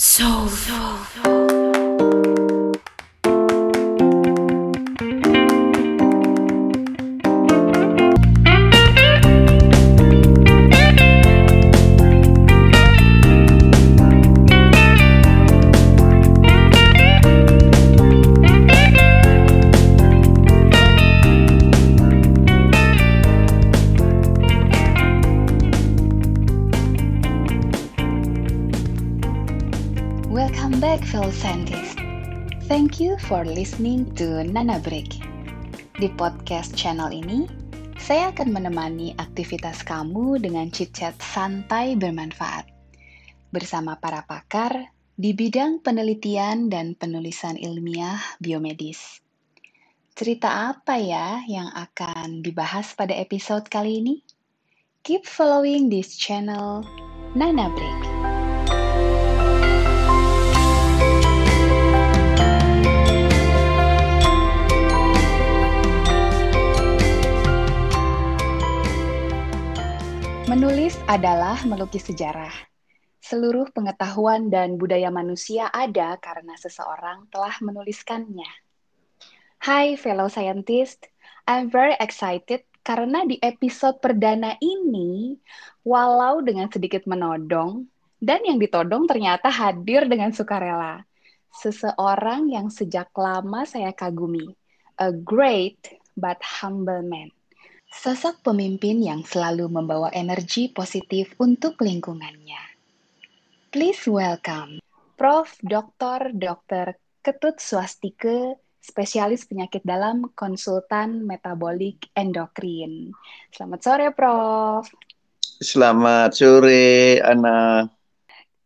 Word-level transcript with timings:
So, 0.00 0.46
so, 0.46 0.96
so. 1.14 1.57
For 33.28 33.44
listening 33.44 34.08
to 34.16 34.40
Nana 34.40 34.80
Break. 34.80 35.20
Di 36.00 36.08
podcast 36.16 36.72
channel 36.72 37.12
ini, 37.12 37.44
saya 38.00 38.32
akan 38.32 38.56
menemani 38.56 39.12
aktivitas 39.20 39.84
kamu 39.84 40.40
dengan 40.40 40.72
chit-chat 40.72 41.12
santai 41.20 41.92
bermanfaat. 41.92 42.64
Bersama 43.52 44.00
para 44.00 44.24
pakar 44.24 44.96
di 45.12 45.36
bidang 45.36 45.84
penelitian 45.84 46.72
dan 46.72 46.96
penulisan 46.96 47.60
ilmiah 47.60 48.16
biomedis. 48.40 49.20
Cerita 50.16 50.72
apa 50.72 50.96
ya 50.96 51.44
yang 51.44 51.68
akan 51.68 52.40
dibahas 52.40 52.96
pada 52.96 53.12
episode 53.12 53.68
kali 53.68 54.00
ini? 54.00 54.16
Keep 55.04 55.28
following 55.28 55.92
this 55.92 56.16
channel, 56.16 56.80
Nana 57.36 57.68
Break. 57.76 58.07
Menulis 70.48 70.96
adalah 71.04 71.60
melukis 71.68 72.08
sejarah. 72.08 72.48
Seluruh 73.20 73.68
pengetahuan 73.68 74.48
dan 74.48 74.80
budaya 74.80 75.12
manusia 75.12 75.68
ada 75.68 76.16
karena 76.16 76.56
seseorang 76.56 77.28
telah 77.28 77.52
menuliskannya. 77.60 78.48
Hai 79.60 80.00
fellow 80.00 80.32
scientist, 80.32 81.04
I'm 81.44 81.68
very 81.68 82.00
excited 82.00 82.64
karena 82.80 83.28
di 83.28 83.36
episode 83.44 84.00
perdana 84.00 84.56
ini, 84.64 85.36
walau 85.84 86.40
dengan 86.40 86.72
sedikit 86.72 87.04
menodong, 87.04 87.84
dan 88.16 88.40
yang 88.40 88.56
ditodong 88.56 89.04
ternyata 89.04 89.52
hadir 89.52 90.08
dengan 90.08 90.32
sukarela. 90.32 91.04
Seseorang 91.60 92.48
yang 92.48 92.72
sejak 92.72 93.12
lama 93.12 93.68
saya 93.68 93.92
kagumi. 93.92 94.56
A 94.96 95.12
great 95.12 96.00
but 96.16 96.40
humble 96.40 97.04
man. 97.04 97.36
Sosok 97.88 98.44
pemimpin 98.44 99.00
yang 99.00 99.24
selalu 99.24 99.72
membawa 99.72 100.12
energi 100.12 100.68
positif 100.68 101.32
untuk 101.40 101.80
lingkungannya. 101.80 102.60
Please 103.72 104.04
welcome 104.04 104.80
Prof. 105.18 105.50
Dr. 105.66 106.30
Dr. 106.30 106.94
Ketut 107.24 107.58
Swastike, 107.58 108.60
spesialis 108.78 109.50
penyakit 109.50 109.82
dalam 109.82 110.30
konsultan 110.36 111.26
metabolik 111.26 112.06
endokrin. 112.14 113.10
Selamat 113.50 113.80
sore, 113.82 114.06
Prof. 114.14 114.86
Selamat 115.58 116.38
sore, 116.38 117.18
Ana. 117.18 117.88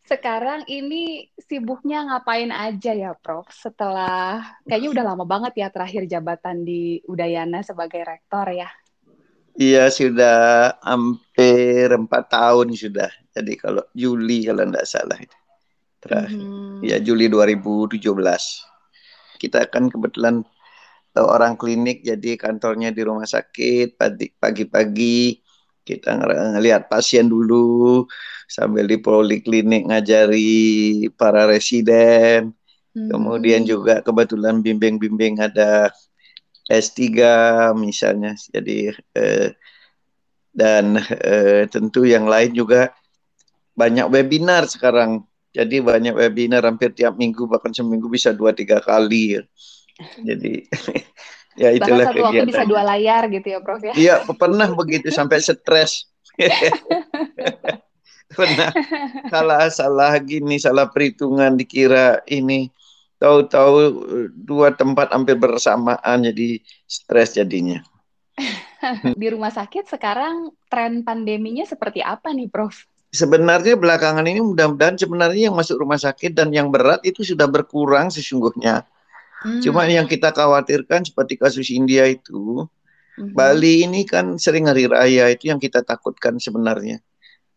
Sekarang 0.04 0.68
ini 0.68 1.30
sibuknya 1.40 2.04
ngapain 2.04 2.52
aja 2.52 2.92
ya, 2.92 3.16
Prof? 3.16 3.48
Setelah 3.48 4.44
kayaknya 4.68 4.92
udah 4.92 5.04
lama 5.08 5.24
banget 5.24 5.62
ya 5.62 5.72
terakhir 5.72 6.04
jabatan 6.04 6.68
di 6.68 7.00
Udayana 7.08 7.64
sebagai 7.64 8.04
rektor 8.04 8.44
ya. 8.52 8.68
Iya 9.52 9.92
sudah 9.92 10.36
hampir 10.80 11.92
empat 11.92 12.24
tahun 12.32 12.72
sudah. 12.72 13.12
Jadi 13.36 13.52
kalau 13.60 13.84
Juli 13.92 14.48
kalau 14.48 14.64
tidak 14.64 14.86
salah 14.88 15.18
terakhir. 16.00 16.40
Mhm. 16.40 16.80
Ya 16.80 16.96
Juli 16.98 17.28
2017. 17.28 18.64
Kita 19.36 19.68
kan 19.68 19.92
kebetulan 19.92 20.40
eh, 21.12 21.20
orang 21.20 21.60
klinik 21.60 22.00
jadi 22.00 22.40
kantornya 22.40 22.88
di 22.88 23.04
rumah 23.04 23.28
sakit 23.28 24.00
pagi- 24.00 24.32
pagi-pagi 24.32 25.44
kita 25.84 26.16
ng- 26.16 26.56
ngelihat 26.56 26.88
pasien 26.88 27.28
dulu 27.28 28.08
sambil 28.48 28.88
di 28.88 28.96
poliklinik 28.96 29.92
ngajari 29.92 31.04
para 31.12 31.44
residen. 31.44 32.56
Kemudian 32.92 33.64
Hmm. 33.64 33.70
juga 33.76 33.94
kebetulan 34.00 34.60
bimbing-bimbing 34.64 35.40
ada 35.40 35.92
S3 36.72 37.12
misalnya. 37.76 38.32
Jadi 38.32 38.88
eh, 39.12 39.48
dan 40.52 40.96
eh, 41.00 41.68
tentu 41.68 42.08
yang 42.08 42.24
lain 42.24 42.56
juga 42.56 42.92
banyak 43.76 44.08
webinar 44.08 44.64
sekarang. 44.68 45.24
Jadi 45.52 45.84
banyak 45.84 46.16
webinar 46.16 46.64
hampir 46.64 46.96
tiap 46.96 47.20
minggu 47.20 47.44
bahkan 47.44 47.76
seminggu 47.76 48.08
bisa 48.08 48.32
dua 48.32 48.56
tiga 48.56 48.80
kali. 48.80 49.36
ya. 49.36 49.42
Jadi 50.24 50.64
ya 51.60 51.68
Bahkan 51.76 51.76
itulah 51.76 52.06
satu 52.08 52.20
waktu 52.24 52.44
bisa 52.48 52.64
kegiatan. 52.64 52.70
dua 52.72 52.82
layar 52.88 53.22
gitu 53.28 53.48
ya, 53.52 53.58
Prof 53.60 53.82
ya. 53.84 53.92
Iya 53.92 54.14
pernah 54.32 54.68
begitu 54.72 55.12
sampai 55.12 55.44
stres. 55.44 56.08
pernah 58.32 58.72
salah 59.32 59.68
salah 59.68 60.12
gini 60.20 60.56
salah 60.56 60.88
perhitungan 60.88 61.52
dikira 61.54 62.24
ini 62.28 62.72
tahu-tahu 63.22 63.74
eh, 64.10 64.28
dua 64.34 64.74
tempat 64.74 65.14
hampir 65.14 65.38
bersamaan 65.38 66.26
jadi 66.26 66.58
stres 66.90 67.38
jadinya. 67.38 67.78
Di 69.20 69.26
rumah 69.30 69.54
sakit 69.54 69.86
sekarang 69.86 70.50
tren 70.66 71.06
pandeminya 71.06 71.62
seperti 71.62 72.02
apa 72.02 72.34
nih, 72.34 72.50
Prof? 72.50 72.74
Sebenarnya 73.12 73.78
belakangan 73.78 74.24
ini 74.26 74.40
mudah-mudahan 74.42 74.98
sebenarnya 74.98 75.52
yang 75.52 75.56
masuk 75.56 75.78
rumah 75.84 76.00
sakit 76.00 76.32
dan 76.34 76.50
yang 76.50 76.72
berat 76.72 77.04
itu 77.06 77.22
sudah 77.22 77.46
berkurang 77.46 78.10
sesungguhnya. 78.10 78.82
Cuma 79.62 79.84
Hmm. 79.86 80.02
yang 80.02 80.06
kita 80.08 80.32
khawatirkan 80.32 81.04
seperti 81.06 81.36
kasus 81.36 81.68
India 81.70 82.08
itu, 82.08 82.66
Mhm. 83.20 83.36
Bali 83.36 83.84
ini 83.84 84.08
kan 84.08 84.40
sering 84.40 84.64
hari 84.64 84.88
raya 84.88 85.28
itu 85.28 85.52
yang 85.52 85.60
kita 85.60 85.84
takutkan 85.84 86.40
sebenarnya. 86.40 87.04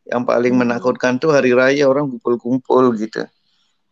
Yang 0.04 0.24
paling 0.28 0.54
Hmm. 0.54 0.62
menakutkan 0.68 1.18
tuh 1.18 1.32
hari 1.32 1.56
raya 1.56 1.88
orang 1.88 2.12
kumpul-kumpul 2.12 2.92
gitu. 3.00 3.24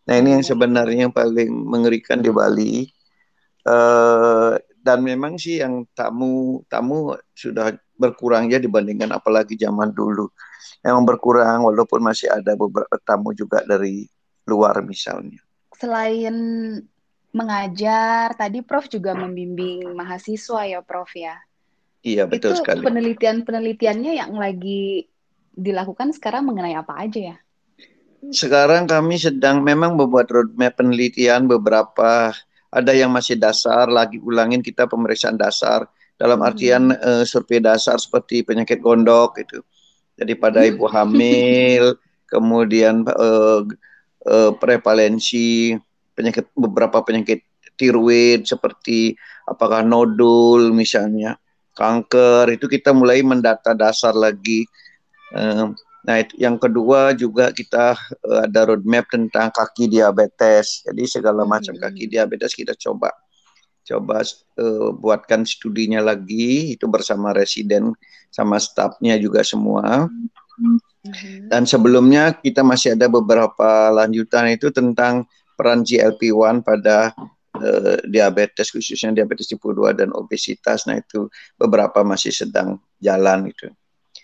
Nah 0.04 0.16
ini 0.20 0.36
yang 0.40 0.44
sebenarnya 0.44 1.08
yang 1.08 1.16
paling 1.16 1.50
mengerikan 1.50 2.20
di 2.20 2.32
Bali. 2.32 2.88
Eh, 3.64 4.54
dan 4.84 5.00
memang 5.00 5.40
sih 5.40 5.64
yang 5.64 5.88
tamu 5.96 6.60
tamu 6.68 7.16
sudah 7.32 7.72
berkurang 7.96 8.52
ya 8.52 8.60
dibandingkan 8.60 9.16
apalagi 9.16 9.56
zaman 9.56 9.96
dulu. 9.96 10.28
Memang 10.84 11.08
berkurang 11.08 11.64
walaupun 11.64 12.04
masih 12.04 12.28
ada 12.28 12.52
beberapa 12.60 13.00
tamu 13.00 13.32
juga 13.32 13.64
dari 13.64 14.04
luar 14.44 14.84
misalnya. 14.84 15.40
Selain 15.80 16.36
mengajar, 17.34 18.36
tadi 18.36 18.60
Prof 18.62 18.92
juga 18.92 19.16
membimbing 19.16 19.96
mahasiswa 19.96 20.68
ya, 20.68 20.80
Prof 20.84 21.10
ya. 21.16 21.40
Iya 22.04 22.28
betul 22.28 22.54
Itu 22.54 22.62
sekali. 22.62 22.84
penelitian-penelitiannya 22.84 24.12
yang 24.20 24.36
lagi 24.36 25.08
dilakukan 25.56 26.12
sekarang 26.12 26.44
mengenai 26.52 26.76
apa 26.76 27.00
aja 27.00 27.34
ya? 27.34 27.38
Sekarang 28.32 28.88
kami 28.88 29.20
sedang 29.20 29.60
memang 29.66 30.00
membuat 30.00 30.32
roadmap 30.32 30.80
penelitian 30.80 31.50
beberapa 31.50 32.32
ada 32.72 32.92
yang 32.96 33.12
masih 33.12 33.36
dasar 33.36 33.92
lagi 33.92 34.18
ulangin 34.24 34.64
kita 34.64 34.88
pemeriksaan 34.88 35.36
dasar 35.36 35.86
dalam 36.16 36.40
Hmm. 36.40 36.48
artian 36.48 36.84
eh, 36.96 37.26
survei 37.28 37.60
dasar 37.60 38.00
seperti 38.00 38.46
penyakit 38.48 38.80
gondok 38.80 39.36
gitu. 39.44 39.60
Jadi 40.16 40.34
pada 40.40 40.64
Hmm. 40.64 40.70
ibu 40.72 40.86
hamil, 40.88 41.98
kemudian 42.34 43.04
eh, 43.04 43.60
eh, 44.30 44.52
prevalensi 44.56 45.76
penyakit 46.16 46.54
beberapa 46.56 47.02
penyakit 47.04 47.44
tiroid 47.76 48.46
seperti 48.46 49.18
apakah 49.50 49.82
nodul 49.84 50.72
misalnya, 50.72 51.36
kanker 51.74 52.54
itu 52.54 52.70
kita 52.70 52.94
mulai 52.94 53.20
mendata 53.26 53.74
dasar 53.76 54.14
lagi. 54.16 54.64
Eh, 55.36 55.66
Nah, 56.04 56.20
itu 56.20 56.36
yang 56.36 56.60
kedua 56.60 57.16
juga 57.16 57.52
kita 57.56 57.96
eh, 58.28 58.42
ada 58.48 58.72
roadmap 58.72 59.08
tentang 59.08 59.50
kaki 59.52 59.88
diabetes. 59.88 60.84
Jadi 60.84 61.04
segala 61.08 61.48
macam 61.48 61.76
Hmm. 61.76 61.84
kaki 61.88 62.12
diabetes 62.12 62.52
kita 62.56 62.76
coba 62.76 63.12
coba 63.84 64.24
eh, 64.24 64.90
buatkan 64.96 65.44
studinya 65.44 66.00
lagi 66.04 66.76
itu 66.76 66.88
bersama 66.88 67.32
residen 67.36 67.92
sama 68.32 68.60
stafnya 68.60 69.16
juga 69.20 69.44
semua. 69.44 70.08
Dan 71.52 71.68
sebelumnya 71.68 72.32
kita 72.40 72.64
masih 72.64 72.96
ada 72.96 73.12
beberapa 73.12 73.92
lanjutan 73.92 74.48
itu 74.56 74.72
tentang 74.72 75.28
peran 75.60 75.84
GLP-1 75.84 76.64
pada 76.64 77.12
eh, 77.60 78.00
diabetes 78.08 78.72
khususnya 78.72 79.12
diabetes 79.12 79.52
tipe 79.52 79.68
2 79.68 79.92
dan 79.96 80.10
obesitas. 80.16 80.88
Nah, 80.88 81.00
itu 81.00 81.28
beberapa 81.60 82.02
masih 82.08 82.32
sedang 82.32 82.80
jalan 83.04 83.52
itu. 83.52 83.68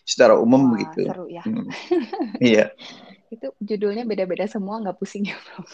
Secara 0.09 0.33
umum 0.41 0.57
Wah, 0.65 0.69
begitu. 0.73 1.01
seru 1.05 1.25
ya. 1.29 1.45
Hmm. 1.45 1.69
Iya. 2.41 2.73
Itu 3.29 3.53
judulnya 3.61 4.09
beda-beda 4.09 4.49
semua, 4.49 4.81
nggak 4.81 4.97
pusing 4.97 5.29
ya, 5.29 5.37
Prof? 5.37 5.69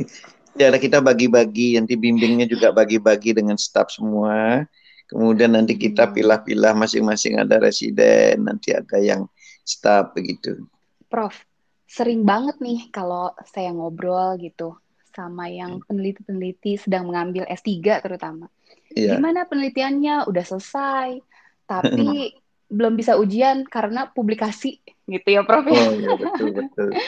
ya, 0.60 0.72
kita 0.72 1.04
bagi-bagi, 1.04 1.76
nanti 1.76 1.92
bimbingnya 2.00 2.48
juga 2.48 2.72
bagi-bagi 2.72 3.36
dengan 3.36 3.60
staf 3.60 3.92
semua. 3.92 4.64
Kemudian 5.12 5.52
nanti 5.52 5.76
kita 5.76 6.08
Hmm. 6.08 6.14
pilah-pilah 6.16 6.72
masing-masing 6.72 7.36
ada 7.36 7.60
residen, 7.60 8.48
nanti 8.48 8.72
ada 8.72 8.96
yang 8.96 9.28
staf 9.60 10.16
begitu. 10.16 10.64
Prof, 11.12 11.36
sering 11.84 12.24
banget 12.24 12.56
nih 12.64 12.88
kalau 12.88 13.36
saya 13.44 13.76
ngobrol 13.76 14.40
gitu 14.40 14.80
sama 15.12 15.52
yang 15.52 15.84
peneliti-peneliti 15.84 16.80
sedang 16.80 17.12
mengambil 17.12 17.44
S3 17.44 18.00
terutama. 18.00 18.48
Iya. 18.96 19.20
Gimana 19.20 19.44
penelitiannya? 19.44 20.24
Udah 20.32 20.44
selesai, 20.48 21.20
tapi 21.68 22.32
belum 22.66 22.98
bisa 22.98 23.14
ujian 23.14 23.62
karena 23.66 24.10
publikasi 24.10 24.82
gitu 25.06 25.28
ya, 25.28 25.42
Prof 25.46 25.66
ya. 25.70 25.78
Oh 25.78 25.92
iya 25.94 26.12
betul 26.18 26.48
betul. 26.54 26.90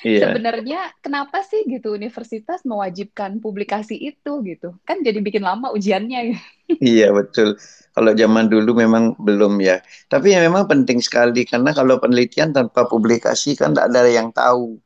Iya. 0.00 0.32
Sebenarnya 0.32 0.96
kenapa 1.04 1.44
sih 1.44 1.68
gitu 1.68 1.92
universitas 1.92 2.64
mewajibkan 2.64 3.36
publikasi 3.36 4.00
itu 4.00 4.40
gitu? 4.48 4.72
Kan 4.88 5.04
jadi 5.04 5.20
bikin 5.20 5.44
lama 5.44 5.68
ujiannya. 5.76 6.32
gitu. 6.32 6.42
Iya 6.80 7.12
betul. 7.12 7.60
Kalau 7.92 8.16
zaman 8.16 8.48
dulu 8.48 8.80
memang 8.80 9.12
belum 9.20 9.60
ya. 9.60 9.84
Tapi 10.08 10.32
ya 10.32 10.40
memang 10.40 10.64
penting 10.64 11.04
sekali 11.04 11.44
karena 11.44 11.76
kalau 11.76 12.00
penelitian 12.00 12.56
tanpa 12.56 12.88
publikasi 12.88 13.58
kan 13.58 13.76
tidak 13.76 13.92
ada 13.92 14.08
yang 14.08 14.32
tahu. 14.32 14.80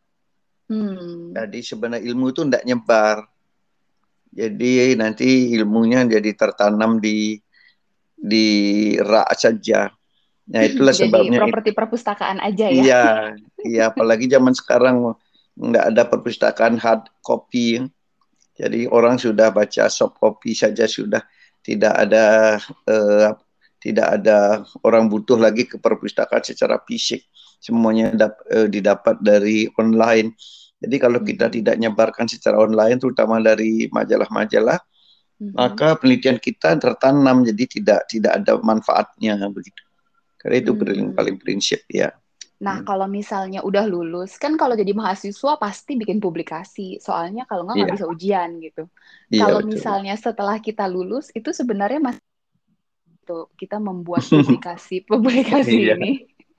Hmm. 0.67 1.31
Jadi 1.37 1.63
sebenarnya 1.63 2.03
ilmu 2.11 2.35
itu 2.35 2.43
tidak 2.49 2.65
nyebar. 2.67 3.17
Jadi 4.35 4.99
nanti 4.99 5.55
ilmunya 5.55 6.03
jadi 6.11 6.31
tertanam 6.35 6.99
di 6.99 7.39
di 8.19 8.47
rak 8.99 9.31
saja. 9.39 9.95
Nah 10.45 10.61
itulah 10.61 10.93
Jadi 10.93 11.09
sebabnya. 11.09 11.39
properti 11.41 11.71
perpustakaan 11.73 12.39
aja 12.41 12.67
ya. 12.69 12.83
Iya, 12.85 13.05
iya. 13.71 13.83
Apalagi 13.89 14.29
zaman 14.29 14.53
sekarang 14.53 15.17
nggak 15.57 15.85
ada 15.95 16.03
perpustakaan 16.05 16.77
hard 16.77 17.09
copy. 17.25 17.81
Jadi 18.55 18.87
orang 18.87 19.19
sudah 19.19 19.51
baca 19.51 19.89
soft 19.91 20.21
copy 20.21 20.55
saja 20.55 20.85
sudah 20.87 21.25
tidak 21.65 21.91
ada 21.97 22.55
eh, 22.87 23.31
tidak 23.81 24.09
ada 24.21 24.63
orang 24.85 25.09
butuh 25.09 25.37
lagi 25.41 25.65
ke 25.65 25.81
perpustakaan 25.81 26.45
secara 26.45 26.77
fisik. 26.85 27.25
Semuanya 27.59 28.13
dap, 28.13 28.45
eh, 28.53 28.69
didapat 28.69 29.21
dari 29.25 29.65
online. 29.81 30.37
Jadi 30.77 30.97
kalau 31.01 31.25
kita 31.25 31.49
Mhm. 31.49 31.55
tidak 31.57 31.77
nyebarkan 31.81 32.27
secara 32.29 32.61
online, 32.61 33.01
terutama 33.01 33.41
dari 33.41 33.89
majalah-majalah, 33.89 34.77
Mhm. 35.41 35.57
maka 35.57 35.97
penelitian 35.97 36.37
kita 36.37 36.77
tertanam 36.77 37.41
jadi 37.43 37.65
tidak 37.65 38.01
tidak 38.13 38.33
ada 38.39 38.61
manfaatnya 38.61 39.41
begitu. 39.49 39.81
Karena 40.45 40.57
itu 40.61 40.73
paling 40.77 41.03
Hmm. 41.11 41.17
paling 41.17 41.37
prinsip 41.41 41.81
ya. 41.89 42.13
Nah, 42.61 42.81
Hmm. 42.81 42.87
kalau 42.87 43.09
misalnya 43.09 43.65
udah 43.65 43.85
lulus, 43.89 44.37
kan 44.37 44.55
kalau 44.61 44.77
jadi 44.77 44.93
mahasiswa 44.93 45.57
pasti 45.57 45.97
bikin 45.97 46.21
publikasi. 46.21 47.01
Soalnya 47.01 47.49
kalau 47.49 47.65
nggak 47.65 47.77
nggak 47.81 47.89
Iya. 47.91 47.97
bisa 47.97 48.07
ujian 48.07 48.51
gitu. 48.61 48.83
Iya 49.33 49.41
Kalau 49.41 49.59
betul. 49.65 49.71
misalnya 49.73 50.15
setelah 50.21 50.57
kita 50.61 50.85
lulus, 50.87 51.33
itu 51.33 51.51
sebenarnya 51.51 52.01
masih 52.01 52.23
tuh 53.25 53.49
kita 53.57 53.81
membuat 53.81 54.21
publikasi 54.61 55.01
publikasi 55.09 55.73
Iya. 55.81 55.95
ini. 55.97 56.11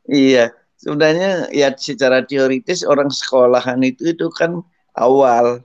Iya, 0.06 0.46
sebenarnya 0.78 1.50
ya 1.54 1.70
secara 1.78 2.22
teoritis 2.26 2.82
orang 2.86 3.10
sekolahan 3.14 3.78
itu 3.86 4.14
itu 4.14 4.28
kan 4.34 4.62
awal. 4.94 5.62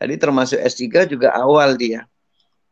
Jadi 0.00 0.14
termasuk 0.16 0.58
S3 0.60 1.04
juga 1.04 1.32
awal 1.36 1.76
dia. 1.76 2.08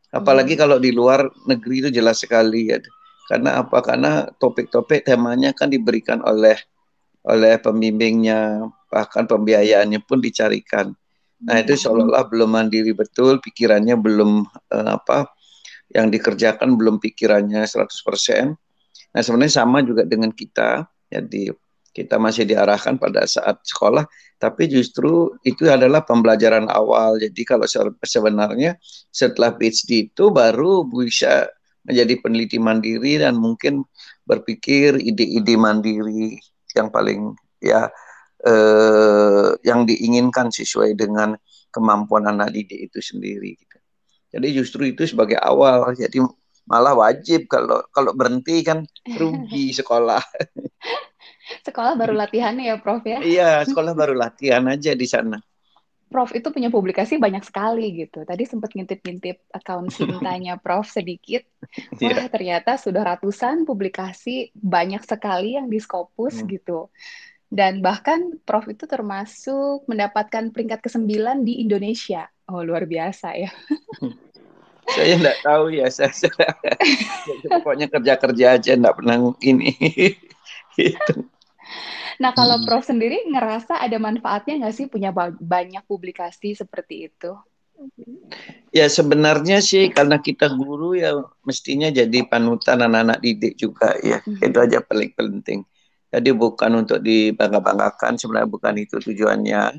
Apalagi 0.08 0.56
Hmm. 0.56 0.60
kalau 0.64 0.76
di 0.80 0.88
luar 0.92 1.28
negeri 1.44 1.84
itu 1.84 1.90
jelas 1.92 2.24
sekali 2.24 2.72
ya. 2.72 2.80
Karena 3.28 3.50
apa? 3.62 3.78
Karena 3.84 4.12
topik-topik 4.40 5.04
temanya 5.04 5.52
kan 5.52 5.68
diberikan 5.68 6.24
oleh 6.24 6.56
oleh 7.26 7.60
pembimbingnya, 7.60 8.64
bahkan 8.88 9.28
pembiayaannya 9.28 10.00
pun 10.08 10.18
dicarikan. 10.22 10.94
Nah, 11.48 11.56
itu 11.60 11.76
Hmm. 11.76 11.82
seolah-olah 11.82 12.24
belum 12.30 12.50
mandiri 12.56 12.92
betul, 12.96 13.40
pikirannya 13.44 13.96
belum 14.00 14.46
eh, 14.74 14.90
apa 14.96 15.28
yang 15.92 16.08
dikerjakan 16.12 16.76
belum 16.76 17.00
pikirannya 17.00 17.64
100%. 17.68 18.56
Nah, 19.14 19.22
sebenarnya 19.24 19.54
sama 19.64 19.80
juga 19.84 20.04
dengan 20.04 20.32
kita. 20.32 20.84
Jadi 21.08 21.48
kita 21.96 22.20
masih 22.20 22.46
diarahkan 22.46 23.00
pada 23.00 23.26
saat 23.26 23.58
sekolah, 23.66 24.06
tapi 24.38 24.70
justru 24.70 25.34
itu 25.42 25.66
adalah 25.66 26.04
pembelajaran 26.06 26.68
awal. 26.70 27.18
Jadi 27.18 27.42
kalau 27.48 27.66
se- 27.66 27.98
sebenarnya 28.06 28.76
setelah 29.10 29.56
PhD 29.56 30.12
itu 30.12 30.30
baru 30.30 30.86
bisa 30.86 31.48
menjadi 31.88 32.14
peneliti 32.20 32.60
mandiri 32.60 33.16
dan 33.16 33.40
mungkin 33.40 33.82
berpikir 34.28 35.00
ide-ide 35.00 35.56
mandiri 35.56 36.36
yang 36.76 36.92
paling 36.92 37.32
ya 37.64 37.88
eh, 38.44 39.50
yang 39.64 39.88
diinginkan 39.88 40.52
sesuai 40.52 40.94
dengan 40.94 41.32
kemampuan 41.72 42.28
anak 42.28 42.52
didik 42.52 42.92
itu 42.92 43.00
sendiri. 43.00 43.56
Gitu. 43.56 43.76
Jadi 44.36 44.46
justru 44.52 44.82
itu 44.92 45.08
sebagai 45.08 45.40
awal. 45.40 45.96
Jadi 45.96 46.20
malah 46.68 46.92
wajib 46.92 47.48
kalau 47.48 47.80
kalau 47.96 48.12
berhenti 48.12 48.60
kan 48.60 48.84
rugi 49.16 49.72
sekolah. 49.80 50.20
Sekolah 51.64 51.96
baru 51.96 52.12
latihannya 52.12 52.68
ya, 52.68 52.76
Prof 52.76 53.00
ya. 53.08 53.24
Iya, 53.24 53.50
sekolah 53.64 53.96
baru 53.96 54.12
latihan 54.12 54.68
aja 54.68 54.92
di 54.92 55.08
sana. 55.08 55.40
Prof 56.08 56.32
itu 56.32 56.48
punya 56.48 56.72
publikasi 56.72 57.20
banyak 57.20 57.44
sekali 57.44 57.92
gitu. 57.94 58.24
Tadi 58.24 58.48
sempat 58.48 58.72
ngintip-ngintip 58.72 59.52
akun 59.52 59.92
Sintanya 59.92 60.56
Prof 60.64 60.88
sedikit. 60.88 61.44
Wah, 62.00 62.10
Iya. 62.10 62.32
ternyata 62.32 62.80
sudah 62.80 63.04
ratusan 63.04 63.68
publikasi 63.68 64.50
banyak 64.56 65.04
sekali 65.04 65.54
yang 65.60 65.68
di 65.68 65.78
Scopus 65.78 66.40
Hmm. 66.42 66.48
gitu. 66.48 66.88
Dan 67.48 67.80
bahkan 67.80 68.40
Prof 68.44 68.68
itu 68.68 68.84
termasuk 68.84 69.84
mendapatkan 69.88 70.52
peringkat 70.52 70.84
ke-9 70.84 71.44
di 71.44 71.60
Indonesia. 71.64 72.28
Oh, 72.48 72.60
luar 72.64 72.88
biasa 72.88 73.36
ya. 73.36 73.52
Saya 74.88 75.20
enggak 75.20 75.44
tahu 75.44 75.68
ya, 75.68 75.92
saya, 75.92 76.08
saya 76.16 76.32
pokoknya 77.60 77.92
kerja-kerja 77.92 78.56
aja 78.56 78.72
enggak 78.72 78.96
pernah 78.96 79.20
ini. 79.44 79.76
gitu. 80.72 81.28
Nah, 82.18 82.34
kalau 82.34 82.58
Hmm. 82.58 82.66
Prof 82.66 82.82
sendiri 82.82 83.22
ngerasa 83.30 83.78
ada 83.78 83.94
manfaatnya 84.02 84.66
nggak 84.66 84.74
sih 84.74 84.86
punya 84.90 85.14
ba- 85.14 85.38
banyak 85.38 85.86
publikasi 85.86 86.54
seperti 86.58 87.10
itu? 87.10 87.30
Ya 88.74 88.90
sebenarnya 88.90 89.62
sih 89.62 89.88
karena 89.88 90.18
kita 90.18 90.50
guru 90.50 90.98
ya 90.98 91.14
mestinya 91.46 91.88
jadi 91.88 92.26
panutan 92.26 92.82
anak-anak 92.84 93.18
didik 93.22 93.54
juga 93.54 93.94
ya. 94.02 94.18
Mhm. 94.26 94.44
Itu 94.50 94.58
aja 94.58 94.78
paling 94.82 95.14
penting. 95.14 95.62
Jadi 96.10 96.30
bukan 96.34 96.84
untuk 96.84 96.98
dibangga-banggakan 97.00 98.18
sebenarnya 98.18 98.48
bukan 98.50 98.74
itu 98.82 98.96
tujuannya. 98.98 99.78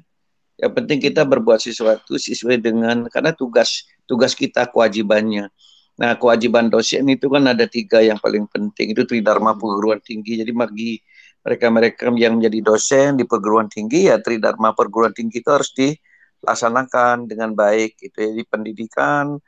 Yang 0.60 0.72
penting 0.76 1.00
kita 1.00 1.22
berbuat 1.28 1.60
sesuatu 1.60 2.16
sesuai 2.20 2.60
dengan 2.60 3.08
karena 3.12 3.31
tugas 3.36 3.84
tugas 4.08 4.31
kita 4.36 4.68
kewajibannya. 4.72 5.52
Nah 6.00 6.16
kewajiban 6.16 6.72
dosen 6.72 7.04
itu 7.12 7.28
kan 7.28 7.44
ada 7.52 7.68
tiga 7.68 8.00
yang 8.00 8.19
paling 8.19 8.48
penting 8.48 8.96
itu 8.96 9.04
tridharma 9.04 9.56
perguruan 9.60 10.00
tinggi. 10.00 10.40
Jadi 10.40 10.52
bagi 10.56 10.92
mereka-mereka 11.40 12.12
yang 12.19 12.38
menjadi 12.40 12.60
dosen 12.60 13.16
di 13.16 13.24
perguruan 13.24 13.72
tinggi 13.72 14.12
ya 14.12 14.19
tridharma 14.19 14.76
perguruan 14.76 15.16
tinggi 15.16 15.40
itu 15.40 15.50
harus 15.50 15.72
dilaksanakan 15.72 17.31
dengan 17.31 17.56
baik. 17.56 17.96
Itu 18.00 18.19
jadi 18.19 18.44
pendidikan, 18.48 19.40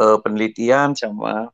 eh, 0.00 0.18
penelitian 0.24 0.96
sama 0.96 1.52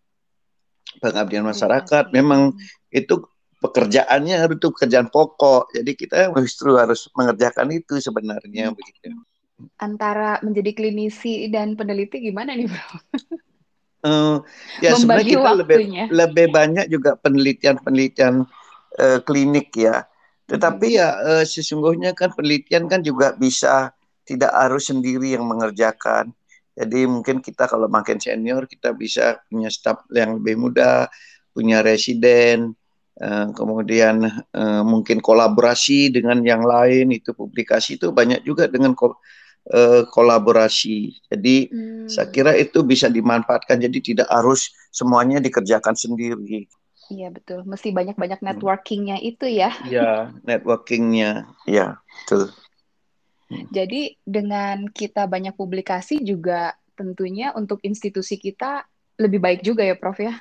pengabdian 1.02 1.42
masyarakat. 1.42 2.10
Publikasi. 2.10 2.16
Memang 2.16 2.54
itu 2.94 3.26
pekerjaannya 3.62 4.36
itu 4.50 4.68
pekerjaan 4.70 5.08
pokok. 5.10 5.74
Jadi 5.74 5.90
kita 5.98 6.30
justru 6.38 6.78
harus 6.78 7.10
mengerjakan 7.14 7.74
itu 7.74 7.98
sebenarnya 7.98 8.74
begitu. 8.74 9.14
Antara 9.78 10.42
menjadi 10.42 10.74
klinisi 10.74 11.46
dan 11.46 11.78
peneliti 11.78 12.18
gimana 12.18 12.54
nih, 12.58 12.66
Bro? 12.66 12.88
Eh, 14.02 14.36
ya 14.82 14.98
sebenarnya 14.98 15.30
kita 15.30 15.50
lebih 15.62 15.76
waktunya. 15.78 16.04
lebih 16.10 16.46
banyak 16.50 16.86
juga 16.90 17.14
penelitian-penelitian 17.22 18.42
eh, 18.98 19.20
klinik 19.24 19.72
ya. 19.76 20.04
Tetapi 20.48 20.86
Mhm. 20.92 20.96
ya 20.98 21.08
eh, 21.40 21.44
sesungguhnya 21.48 22.12
kan 22.12 22.32
penelitian 22.36 22.88
kan 22.90 23.00
juga 23.00 23.32
bisa 23.36 23.92
tidak 24.24 24.52
harus 24.54 24.88
sendiri 24.90 25.34
yang 25.34 25.44
mengerjakan. 25.48 26.30
Jadi 26.72 27.04
mungkin 27.04 27.44
kita 27.44 27.68
kalau 27.68 27.84
makin 27.90 28.16
senior 28.16 28.64
kita 28.64 28.96
bisa 28.96 29.36
punya 29.52 29.68
staf 29.68 30.08
yang 30.12 30.40
lebih 30.40 30.56
muda, 30.56 31.04
punya 31.52 31.84
residen, 31.84 32.72
eh, 33.20 33.46
kemudian 33.52 34.24
eh, 34.52 34.82
mungkin 34.84 35.20
kolaborasi 35.20 36.12
dengan 36.12 36.40
yang 36.44 36.64
lain 36.64 37.12
itu 37.12 37.36
publikasi 37.36 38.00
itu 38.00 38.08
banyak 38.12 38.40
juga 38.44 38.68
dengan 38.72 38.96
ko- 38.96 39.20
eh, 39.68 40.02
kolaborasi. 40.08 41.28
Jadi 41.30 41.56
Hmm. 41.70 42.08
saya 42.08 42.28
kira 42.34 42.52
itu 42.58 42.82
bisa 42.82 43.06
dimanfaatkan 43.12 43.78
jadi 43.78 43.98
tidak 44.02 44.28
harus 44.32 44.72
semuanya 44.90 45.38
dikerjakan 45.38 45.94
sendiri. 45.94 46.66
Iya 47.10 47.28
betul, 47.34 47.66
mesti 47.66 47.90
banyak-banyak 47.90 48.40
networkingnya 48.40 49.18
itu 49.18 49.46
ya. 49.50 49.74
Ya, 49.88 50.30
networkingnya, 50.46 51.50
ya 51.66 51.98
betul. 52.22 52.54
Jadi 53.74 54.16
dengan 54.24 54.88
kita 54.88 55.28
banyak 55.28 55.58
publikasi 55.58 56.22
juga 56.24 56.72
tentunya 56.96 57.52
untuk 57.52 57.82
institusi 57.84 58.38
kita 58.38 58.86
lebih 59.18 59.42
baik 59.42 59.60
juga 59.66 59.82
ya, 59.84 59.98
Prof 59.98 60.22
ya. 60.22 60.40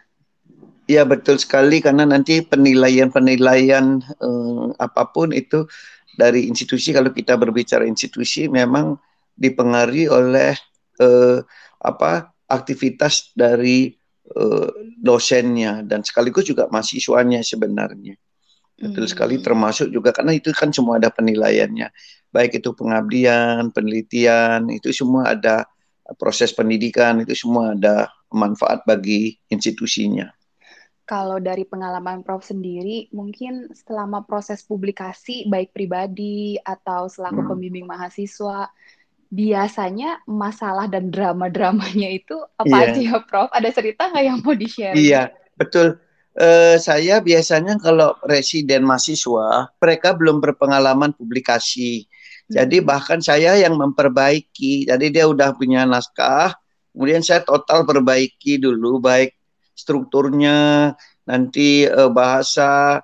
Ya 0.85 1.07
betul 1.07 1.39
sekali 1.39 1.79
karena 1.79 2.03
nanti 2.03 2.43
penilaian-penilaian 2.43 4.03
eh, 4.03 4.65
apa 4.79 5.03
pun 5.11 5.31
itu 5.31 5.67
dari 6.15 6.47
institusi 6.47 6.91
kalau 6.91 7.11
kita 7.15 7.39
berbicara 7.39 7.87
institusi 7.87 8.51
memang 8.51 8.99
dipengaruhi 9.39 10.11
oleh 10.11 10.53
uh, 10.99 11.39
apa 11.81 12.35
aktivitas 12.45 13.31
dari 13.33 13.95
dosennya 14.97 15.83
dan 15.83 16.01
sekaligus 16.05 16.47
juga 16.47 16.67
mahasiswanya 16.71 17.43
sebenarnya. 17.43 18.15
Betul 18.81 19.05
hmm. 19.05 19.13
sekali 19.13 19.35
termasuk 19.38 19.93
juga 19.93 20.09
karena 20.09 20.33
itu 20.33 20.50
kan 20.55 20.73
semua 20.73 20.97
ada 20.97 21.13
penilaiannya. 21.13 21.93
Baik 22.33 22.63
itu 22.63 22.73
pengabdian, 22.73 23.69
penelitian, 23.69 24.71
itu 24.73 24.89
semua 24.89 25.38
ada 25.38 25.69
proses 26.17 26.50
pendidikan, 26.51 27.21
itu 27.21 27.38
semua 27.38 27.77
ada 27.77 28.09
manfaat 28.33 28.81
bagi 28.88 29.38
institusinya. 29.53 30.33
Kalau 31.05 31.43
dari 31.43 31.67
pengalaman 31.67 32.23
Prof 32.23 32.47
sendiri, 32.47 33.11
mungkin 33.11 33.67
selama 33.75 34.23
proses 34.23 34.63
publikasi 34.63 35.43
baik 35.51 35.75
pribadi 35.75 36.55
atau 36.63 37.11
selaku 37.11 37.43
hmm. 37.43 37.50
pembimbing 37.51 37.85
mahasiswa, 37.85 38.71
biasanya 39.31 40.19
masalah 40.27 40.91
dan 40.91 41.07
drama-dramanya 41.07 42.09
itu 42.19 42.35
apa 42.59 42.75
yeah. 42.75 42.91
aja 42.91 43.00
ya 43.00 43.17
Prof? 43.23 43.50
Ada 43.55 43.71
cerita 43.71 44.11
nggak 44.11 44.23
yang 44.27 44.38
mau 44.43 44.53
di-share? 44.53 44.93
Iya, 44.93 45.31
betul 45.55 45.97
eh, 46.38 46.77
saya 46.79 47.19
biasanya 47.19 47.75
kalau 47.81 48.15
residen 48.23 48.88
mahasiswa, 48.88 49.71
mereka 49.81 50.15
belum 50.15 50.39
berpengalaman 50.39 51.11
publikasi. 51.15 52.07
Jadi 52.51 52.83
hmm. 52.83 52.88
bahkan 52.88 53.19
saya 53.23 53.55
yang 53.59 53.79
memperbaiki. 53.79 54.88
Jadi 54.88 55.05
dia 55.11 55.25
udah 55.27 55.55
punya 55.55 55.88
naskah, 55.88 56.55
kemudian 56.91 57.23
saya 57.23 57.43
total 57.43 57.88
perbaiki 57.88 58.59
dulu 58.59 59.00
baik 59.00 59.35
strukturnya, 59.75 60.91
nanti 61.27 61.88
eh, 61.88 62.11
bahasa 62.11 63.00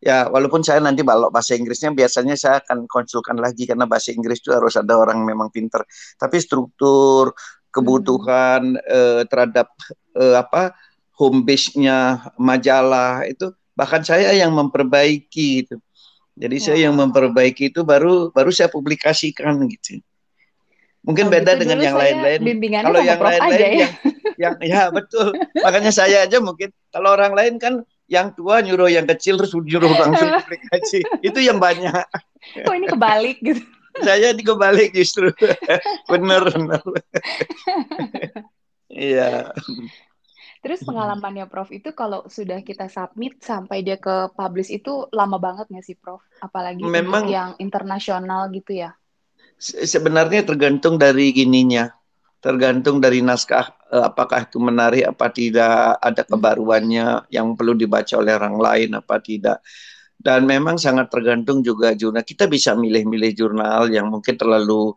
ya 0.00 0.26
walaupun 0.32 0.64
saya 0.64 0.80
nanti 0.80 1.04
balok 1.04 1.28
bahasa 1.30 1.52
Inggrisnya 1.54 1.92
biasanya 1.92 2.34
saya 2.34 2.64
akan 2.64 2.88
konsulkan 2.88 3.36
lagi 3.36 3.68
karena 3.68 3.84
bahasa 3.84 4.10
Inggris 4.10 4.40
itu 4.40 4.50
harus 4.50 4.74
ada 4.74 4.96
orang 4.96 5.22
memang 5.22 5.52
pinter. 5.52 5.84
Tapi 6.16 6.40
struktur 6.40 7.36
kebutuhan 7.70 8.80
hmm. 8.80 8.88
eh, 8.88 9.22
terhadap 9.28 9.68
eh, 10.16 10.36
apa 10.40 10.74
home 11.14 11.44
base-nya 11.44 12.32
majalah 12.40 13.28
itu 13.28 13.52
bahkan 13.76 14.00
saya 14.00 14.32
yang 14.32 14.56
memperbaiki 14.56 15.68
itu. 15.68 15.76
Jadi 16.40 16.56
wow. 16.56 16.64
saya 16.64 16.78
yang 16.88 16.96
memperbaiki 16.96 17.68
itu 17.68 17.84
baru 17.84 18.32
baru 18.32 18.48
saya 18.48 18.72
publikasikan 18.72 19.60
gitu. 19.68 20.00
Mungkin 21.04 21.28
oh, 21.28 21.30
beda 21.32 21.56
gitu 21.56 21.60
dengan 21.64 21.78
yang 21.80 21.96
lain-lain. 21.96 22.40
Kalau 22.84 23.00
yang 23.00 23.20
lain-lain 23.20 23.60
ya? 23.60 23.68
yang 23.76 23.92
yang 24.40 24.54
ya 24.64 24.82
betul. 24.88 25.32
Makanya 25.60 25.92
saya 25.92 26.24
aja 26.24 26.40
mungkin 26.40 26.72
kalau 26.88 27.12
orang 27.12 27.36
lain 27.36 27.60
kan 27.60 27.84
yang 28.10 28.34
tua 28.34 28.58
nyuruh 28.58 28.90
yang 28.90 29.06
kecil 29.06 29.38
terus 29.38 29.54
nyuruh 29.54 29.94
langsung 30.02 30.28
publikasi. 30.42 31.00
itu 31.22 31.38
yang 31.38 31.62
banyak. 31.62 31.94
Oh 32.66 32.74
ini 32.74 32.90
kebalik 32.90 33.38
gitu. 33.38 33.62
saya 34.02 34.34
di 34.34 34.42
kebalik 34.42 34.90
justru. 34.90 35.30
bener 36.10 36.50
bener. 36.50 36.82
Iya. 38.90 39.54
Terus 40.60 40.84
pengalamannya 40.84 41.48
Prof 41.48 41.72
itu 41.72 41.96
kalau 41.96 42.28
sudah 42.28 42.60
kita 42.60 42.90
submit 42.92 43.40
sampai 43.40 43.80
dia 43.80 43.96
ke 43.96 44.28
publish 44.36 44.68
itu 44.68 45.08
lama 45.14 45.40
banget 45.40 45.72
nggak 45.72 45.86
sih 45.86 45.96
Prof? 45.96 46.20
Apalagi 46.42 46.84
Memang, 46.84 47.24
yang 47.30 47.50
internasional 47.56 48.52
gitu 48.52 48.76
ya? 48.76 48.92
Sebenarnya 49.60 50.44
tergantung 50.44 51.00
dari 51.00 51.32
gininya, 51.32 51.88
tergantung 52.44 53.00
dari 53.00 53.24
naskah 53.24 53.72
apakah 53.90 54.46
itu 54.46 54.62
menarik 54.62 55.04
apa 55.10 55.26
tidak, 55.34 55.98
ada 55.98 56.22
kebaruannya 56.22 57.26
yang 57.34 57.58
perlu 57.58 57.74
dibaca 57.74 58.14
oleh 58.14 58.38
orang 58.38 58.56
lain 58.56 58.90
apa 58.94 59.18
tidak. 59.18 59.58
Dan 60.20 60.44
memang 60.44 60.76
sangat 60.76 61.08
tergantung 61.08 61.64
juga 61.64 61.96
jurnal. 61.96 62.22
Kita 62.22 62.44
bisa 62.44 62.76
milih-milih 62.76 63.32
jurnal 63.32 63.88
yang 63.88 64.12
mungkin 64.12 64.36
terlalu 64.36 64.92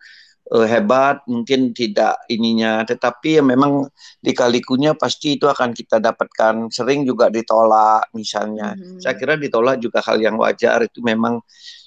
uh, 0.51 0.67
hebat, 0.67 1.23
mungkin 1.31 1.71
tidak 1.71 2.19
ininya, 2.27 2.83
tetapi 2.83 3.39
ya 3.39 3.43
memang 3.43 3.87
di 4.19 4.35
kalikunya 4.35 4.91
pasti 4.93 5.39
itu 5.39 5.47
akan 5.47 5.71
kita 5.71 6.03
dapatkan. 6.03 6.67
Sering 6.67 7.07
juga 7.07 7.31
ditolak 7.31 8.11
misalnya. 8.11 8.75
Hmm. 8.75 8.99
Saya 8.99 9.15
kira 9.15 9.39
ditolak 9.39 9.79
juga 9.79 10.03
hal 10.03 10.19
yang 10.19 10.35
wajar 10.35 10.83
itu 10.83 10.99
memang 10.99 11.39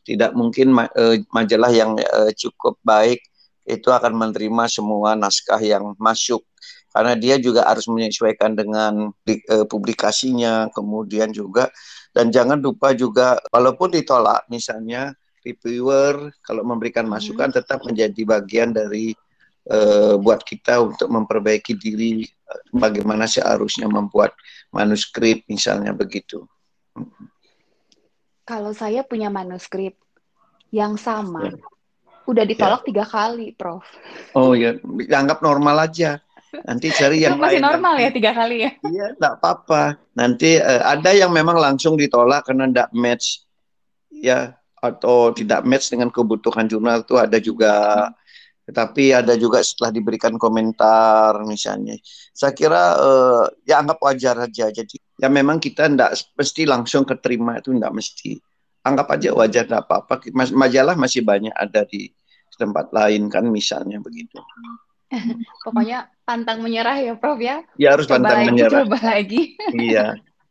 tidak 0.06 0.32
mungkin 0.32 0.72
ma 0.72 0.88
uh, 0.96 1.20
majalah 1.28 1.70
yang 1.70 1.92
uh, 1.98 2.32
cukup 2.32 2.80
baik 2.80 3.20
itu 3.66 3.90
akan 3.90 4.14
menerima 4.14 4.70
semua 4.70 5.18
naskah 5.18 5.58
yang 5.58 5.92
masuk 5.98 6.46
karena 6.96 7.12
dia 7.12 7.36
juga 7.36 7.68
harus 7.68 7.84
menyesuaikan 7.92 8.56
dengan 8.56 9.12
uh, 9.12 9.66
publikasinya 9.68 10.72
kemudian 10.72 11.28
juga 11.28 11.68
dan 12.16 12.32
jangan 12.32 12.56
lupa 12.56 12.96
juga 12.96 13.36
walaupun 13.52 13.92
ditolak 13.92 14.48
misalnya 14.48 15.12
reviewer 15.44 16.32
kalau 16.40 16.64
memberikan 16.64 17.04
masukan 17.04 17.52
hmm. 17.52 17.56
tetap 17.60 17.84
menjadi 17.84 18.22
bagian 18.24 18.72
dari 18.72 19.12
uh, 19.68 20.16
buat 20.16 20.40
kita 20.40 20.80
untuk 20.80 21.12
memperbaiki 21.12 21.76
diri 21.76 22.24
uh, 22.24 22.80
bagaimana 22.80 23.28
seharusnya 23.28 23.92
membuat 23.92 24.32
manuskrip 24.72 25.44
misalnya 25.52 25.92
begitu. 25.92 26.48
Kalau 28.48 28.72
saya 28.72 29.04
punya 29.04 29.28
manuskrip 29.28 30.00
yang 30.72 30.96
sama, 30.96 31.50
ya. 31.50 31.60
udah 32.24 32.44
ditolak 32.46 32.82
ya. 32.82 32.86
tiga 32.88 33.04
kali, 33.04 33.52
Prof. 33.52 33.84
Oh 34.38 34.54
ya, 34.56 34.78
anggap 35.12 35.44
normal 35.44 35.86
aja. 35.86 36.24
Nanti 36.64 36.86
cari 36.94 37.26
yang 37.26 37.36
masih 37.36 37.60
lain. 37.60 37.66
normal 37.66 37.94
ya 38.00 38.10
tiga 38.14 38.32
kali 38.32 38.56
ya? 38.64 38.70
Iya, 38.80 39.06
tidak 39.18 39.32
apa-apa. 39.42 39.82
Nanti 40.16 40.56
uh, 40.56 40.82
ada 40.86 41.10
yang 41.12 41.34
memang 41.34 41.60
langsung 41.60 41.98
ditolak 41.98 42.46
karena 42.48 42.70
tidak 42.70 42.90
match. 42.96 43.44
Ya, 44.08 44.56
atau 44.80 45.32
tidak 45.34 45.64
match 45.66 45.92
dengan 45.92 46.08
kebutuhan 46.12 46.68
jurnal 46.68 47.02
itu 47.02 47.14
ada 47.16 47.38
juga 47.40 47.72
tetapi 48.66 49.14
ada 49.14 49.38
juga 49.38 49.62
setelah 49.62 49.94
diberikan 49.94 50.34
komentar 50.34 51.38
misalnya 51.46 51.94
saya 52.34 52.50
kira 52.50 52.98
uh, 52.98 53.46
ya 53.62 53.78
anggap 53.78 54.02
wajar 54.02 54.34
aja 54.42 54.74
jadi 54.74 54.96
ya 55.22 55.30
memang 55.30 55.62
kita 55.62 55.86
tidak 55.86 56.18
mesti 56.34 56.66
langsung 56.66 57.06
keterima 57.06 57.62
itu 57.62 57.70
tidak 57.70 57.94
mesti 57.94 58.30
anggap 58.82 59.06
aja 59.14 59.30
wajar 59.38 59.70
tidak 59.70 59.86
apa-apa 59.86 60.18
majalah 60.50 60.98
masih 60.98 61.22
banyak 61.22 61.54
ada 61.54 61.86
di 61.86 62.10
tempat 62.58 62.90
lain 62.90 63.30
kan 63.30 63.46
misalnya 63.46 64.02
begitu 64.02 64.42
pokoknya 65.64 66.10
pantang 66.26 66.62
menyerah 66.62 66.98
ya 66.98 67.14
Prof 67.14 67.38
ya. 67.38 67.62
Ya 67.78 67.94
harus 67.94 68.10
coba 68.10 68.22
pantang 68.22 68.38
lagi, 68.42 68.48
menyerah. 68.50 68.78
coba 68.82 68.98
lagi. 69.02 69.42
Iya. 69.88 70.06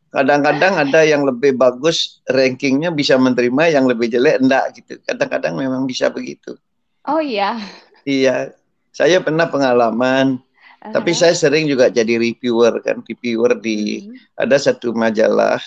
Kadang-kadang 0.06 0.80
ada 0.80 1.00
yang 1.04 1.28
lebih 1.28 1.60
bagus 1.60 2.24
rankingnya 2.30 2.88
bisa 2.88 3.20
menerima 3.20 3.62
yang 3.68 3.84
lebih 3.84 4.08
jelek 4.08 4.40
enggak 4.40 4.64
gitu. 4.80 4.96
Kadang-kadang 5.04 5.60
memang 5.60 5.84
bisa 5.84 6.08
begitu. 6.08 6.56
Oh 7.04 7.20
iya. 7.20 7.60
Iya. 8.08 8.56
Saya 8.96 9.20
pernah 9.20 9.44
pengalaman. 9.50 10.40
Uh-huh. 10.86 10.92
tapi 10.92 11.16
saya 11.16 11.34
sering 11.34 11.66
juga 11.66 11.90
jadi 11.90 12.14
reviewer 12.14 12.78
kan 12.84 13.02
reviewer 13.02 13.58
di 13.58 14.06
uh-huh. 14.06 14.44
ada 14.46 14.54
satu 14.54 14.94
majalah 14.94 15.58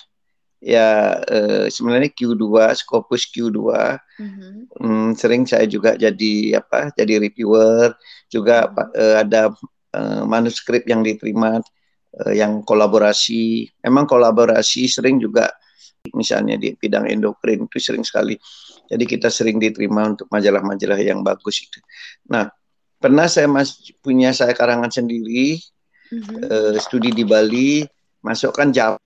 ya 0.60 1.20
eh, 1.24 1.66
sebenarnya 1.72 2.12
Q2 2.12 2.76
Scopus 2.76 3.32
Q2 3.32 3.58
uh-huh. 3.60 4.54
hmm, 4.80 5.10
sering 5.16 5.48
saya 5.48 5.64
juga 5.66 5.96
jadi 5.96 6.60
apa 6.60 6.92
jadi 6.96 7.24
reviewer 7.24 7.96
juga 8.28 8.68
uh-huh. 8.68 8.92
eh, 8.96 9.16
ada 9.24 9.42
eh, 9.96 10.24
manuskrip 10.28 10.84
yang 10.86 11.02
diterima 11.02 11.64
uh, 12.18 12.34
yang 12.34 12.66
kolaborasi. 12.66 13.70
Memang 13.86 14.10
kolaborasi 14.10 14.90
sering 14.90 15.22
juga 15.22 15.50
misalnya 16.16 16.56
di 16.56 16.74
bidang 16.74 17.06
endokrin 17.12 17.68
itu 17.70 17.78
sering 17.78 18.02
sekali. 18.02 18.34
Jadi 18.90 19.04
kita 19.06 19.30
sering 19.30 19.62
diterima 19.62 20.10
untuk 20.18 20.26
majalah-majalah 20.34 20.98
yang 20.98 21.22
bagus 21.22 21.62
itu. 21.62 21.78
Nah, 22.34 22.50
pernah 22.98 23.30
saya 23.30 23.46
mas 23.46 23.78
punya 24.02 24.34
saya 24.34 24.56
karangan 24.58 24.90
sendiri 24.90 25.62
mm-hmm. 26.10 26.38
uh, 26.50 26.76
studi 26.82 27.14
di 27.14 27.22
Bali, 27.22 27.86
masukkan 28.26 28.74
Jawa 28.74 28.98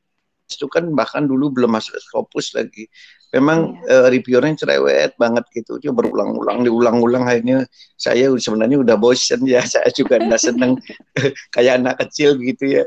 itu 0.56 0.70
kan 0.70 0.88
bahkan 0.94 1.26
dulu 1.26 1.50
belum 1.50 1.74
masuk 1.74 1.98
Scopus 2.00 2.54
lagi. 2.54 2.86
Memang 3.34 3.82
yeah. 3.90 4.06
uh, 4.06 4.08
reviewernya 4.14 4.62
cerewet 4.62 5.18
banget 5.18 5.46
gitu. 5.58 5.82
Dia 5.82 5.90
berulang-ulang 5.90 6.62
diulang-ulang. 6.62 7.26
Akhirnya 7.26 7.66
saya 7.98 8.30
sebenarnya 8.30 8.86
udah 8.86 8.96
bosen 8.96 9.42
ya. 9.50 9.66
Saya 9.74 9.90
juga 9.90 10.22
tidak 10.22 10.38
seneng. 10.38 10.78
Kayak 11.54 11.82
anak 11.82 11.96
kecil 12.06 12.38
gitu 12.38 12.82
ya. 12.82 12.84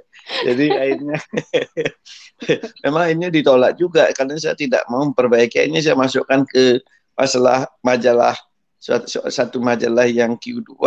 Jadi 0.47 0.67
akhirnya 0.71 1.19
memang 2.87 3.05
ini 3.11 3.27
ditolak 3.35 3.75
juga. 3.75 4.07
Karena 4.15 4.39
saya 4.39 4.55
tidak 4.55 4.87
mau 4.87 5.03
memperbaiki. 5.03 5.67
Ini 5.67 5.83
saya 5.83 5.99
masukkan 5.99 6.47
ke 6.47 6.79
masalah 7.19 7.67
majalah 7.83 8.39
suatu, 8.79 9.27
satu 9.27 9.59
majalah 9.59 10.07
yang 10.07 10.39
Q2 10.39 10.79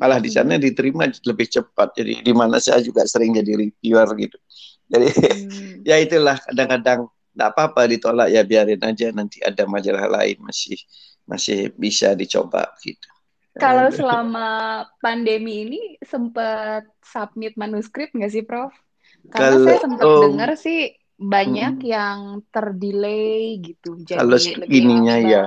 malah 0.00 0.18
di 0.18 0.32
sana 0.32 0.56
hmm. 0.56 0.62
diterima 0.64 1.04
lebih 1.28 1.52
cepat. 1.52 1.92
Jadi 2.00 2.24
di 2.24 2.32
mana 2.32 2.56
saya 2.56 2.80
juga 2.80 3.04
sering 3.04 3.36
jadi 3.36 3.60
reviewer 3.60 4.08
gitu 4.16 4.40
jadi 4.92 5.08
hmm. 5.08 5.82
ya 5.88 5.96
itulah 5.98 6.36
kadang-kadang 6.36 7.08
tidak 7.08 7.48
apa-apa 7.56 7.88
ditolak 7.88 8.28
ya 8.28 8.44
biarin 8.44 8.82
aja 8.84 9.08
nanti 9.10 9.40
ada 9.40 9.64
majalah 9.64 10.04
lain 10.04 10.36
masih 10.44 10.76
masih 11.24 11.72
bisa 11.80 12.12
dicoba 12.12 12.68
gitu. 12.84 13.08
Kalau 13.56 13.92
selama 13.92 14.84
pandemi 15.00 15.68
ini 15.68 15.80
sempat 16.00 16.88
submit 17.04 17.52
manuskrip 17.56 18.08
nggak 18.16 18.32
sih, 18.32 18.44
Prof? 18.48 18.72
Karena 19.28 19.52
kalau, 19.52 19.66
saya 19.68 19.78
sempat 19.84 20.06
oh, 20.08 20.22
dengar 20.24 20.50
sih 20.56 20.96
banyak 21.20 21.84
hmm. 21.84 21.84
yang 21.84 22.18
terdelay 22.48 23.60
gitu. 23.60 24.00
Jadi 24.08 24.16
kalau 24.16 24.40
ininya 24.72 25.16
ya, 25.20 25.44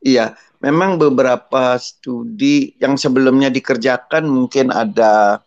Iya, 0.00 0.32
memang 0.64 0.96
beberapa 0.96 1.76
studi 1.76 2.72
yang 2.80 2.96
sebelumnya 2.96 3.52
dikerjakan 3.52 4.24
mungkin 4.24 4.72
ada 4.72 5.44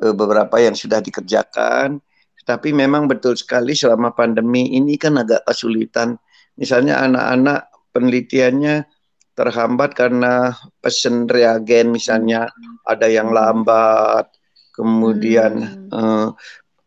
uh, 0.00 0.14
beberapa 0.16 0.56
yang 0.56 0.72
sudah 0.72 1.04
dikerjakan, 1.04 2.00
tapi 2.44 2.76
memang 2.76 3.08
betul 3.08 3.34
sekali 3.34 3.72
selama 3.72 4.12
pandemi 4.12 4.76
ini 4.76 5.00
kan 5.00 5.16
agak 5.16 5.48
kesulitan. 5.48 6.20
Misalnya 6.60 7.00
anak-anak 7.02 7.72
penelitiannya 7.90 8.84
terhambat 9.34 9.96
karena 9.98 10.54
pesen 10.78 11.26
reagen 11.26 11.90
misalnya 11.90 12.46
ada 12.86 13.10
yang 13.10 13.34
lambat, 13.34 14.30
kemudian 14.76 15.52
hmm. 15.58 15.90
uh, 15.90 16.28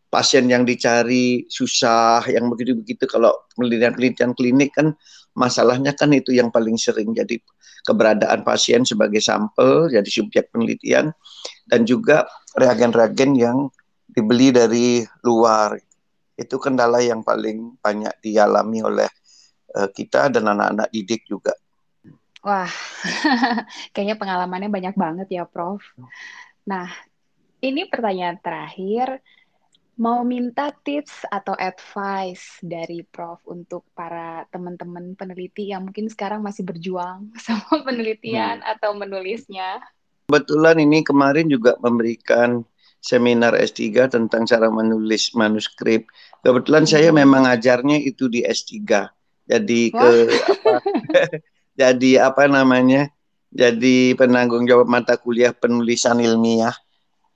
pasien 0.08 0.48
yang 0.48 0.64
dicari 0.64 1.44
susah, 1.52 2.24
yang 2.30 2.48
begitu-begitu. 2.48 3.04
Kalau 3.04 3.44
penelitian-penelitian 3.58 4.32
klinik 4.32 4.72
kan 4.72 4.96
masalahnya 5.36 5.92
kan 5.92 6.14
itu 6.16 6.32
yang 6.32 6.48
paling 6.48 6.80
sering 6.80 7.12
jadi 7.12 7.36
keberadaan 7.84 8.44
pasien 8.44 8.84
sebagai 8.84 9.20
sampel, 9.20 9.92
jadi 9.92 10.08
subjek 10.08 10.48
penelitian, 10.52 11.12
dan 11.68 11.84
juga 11.84 12.24
reagen-reagen 12.56 13.36
yang 13.36 13.68
dibeli 14.18 14.50
dari 14.50 15.06
luar. 15.22 15.78
Itu 16.34 16.58
kendala 16.58 16.98
yang 16.98 17.22
paling 17.22 17.78
banyak 17.78 18.18
dialami 18.18 18.82
oleh 18.82 19.10
uh, 19.78 19.86
kita 19.94 20.34
dan 20.34 20.50
anak-anak 20.50 20.90
didik 20.90 21.22
juga. 21.30 21.54
Wah, 22.42 22.70
kayaknya 23.94 24.18
pengalamannya 24.18 24.70
banyak 24.70 24.94
banget 24.94 25.28
ya, 25.30 25.44
Prof. 25.46 25.82
Nah, 26.66 26.86
ini 27.58 27.90
pertanyaan 27.90 28.38
terakhir 28.38 29.18
mau 29.98 30.22
minta 30.22 30.70
tips 30.70 31.26
atau 31.26 31.58
advice 31.58 32.62
dari 32.62 33.02
Prof 33.02 33.42
untuk 33.50 33.82
para 33.98 34.46
teman-teman 34.54 35.18
peneliti 35.18 35.74
yang 35.74 35.90
mungkin 35.90 36.06
sekarang 36.06 36.38
masih 36.38 36.62
berjuang 36.62 37.34
sama 37.44 37.82
penelitian 37.82 38.62
hmm. 38.62 38.72
atau 38.78 38.94
menulisnya. 38.94 39.82
Kebetulan 40.30 40.78
ini 40.78 41.02
kemarin 41.02 41.50
juga 41.50 41.74
memberikan 41.82 42.62
seminar 43.08 43.56
S3 43.56 44.12
tentang 44.12 44.44
cara 44.44 44.68
menulis 44.68 45.32
manuskrip. 45.32 46.12
Kebetulan 46.44 46.84
hmm. 46.84 46.92
saya 46.92 47.08
memang 47.08 47.48
ajarnya 47.48 47.96
itu 48.04 48.28
di 48.28 48.44
S3. 48.44 48.76
Jadi 49.48 49.88
Wah. 49.96 50.00
ke 50.04 50.10
apa 50.28 50.72
jadi 51.80 52.10
apa 52.28 52.44
namanya? 52.44 53.08
Jadi 53.48 54.12
penanggung 54.12 54.68
jawab 54.68 54.92
mata 54.92 55.16
kuliah 55.16 55.56
penulisan 55.56 56.20
ilmiah. 56.20 56.76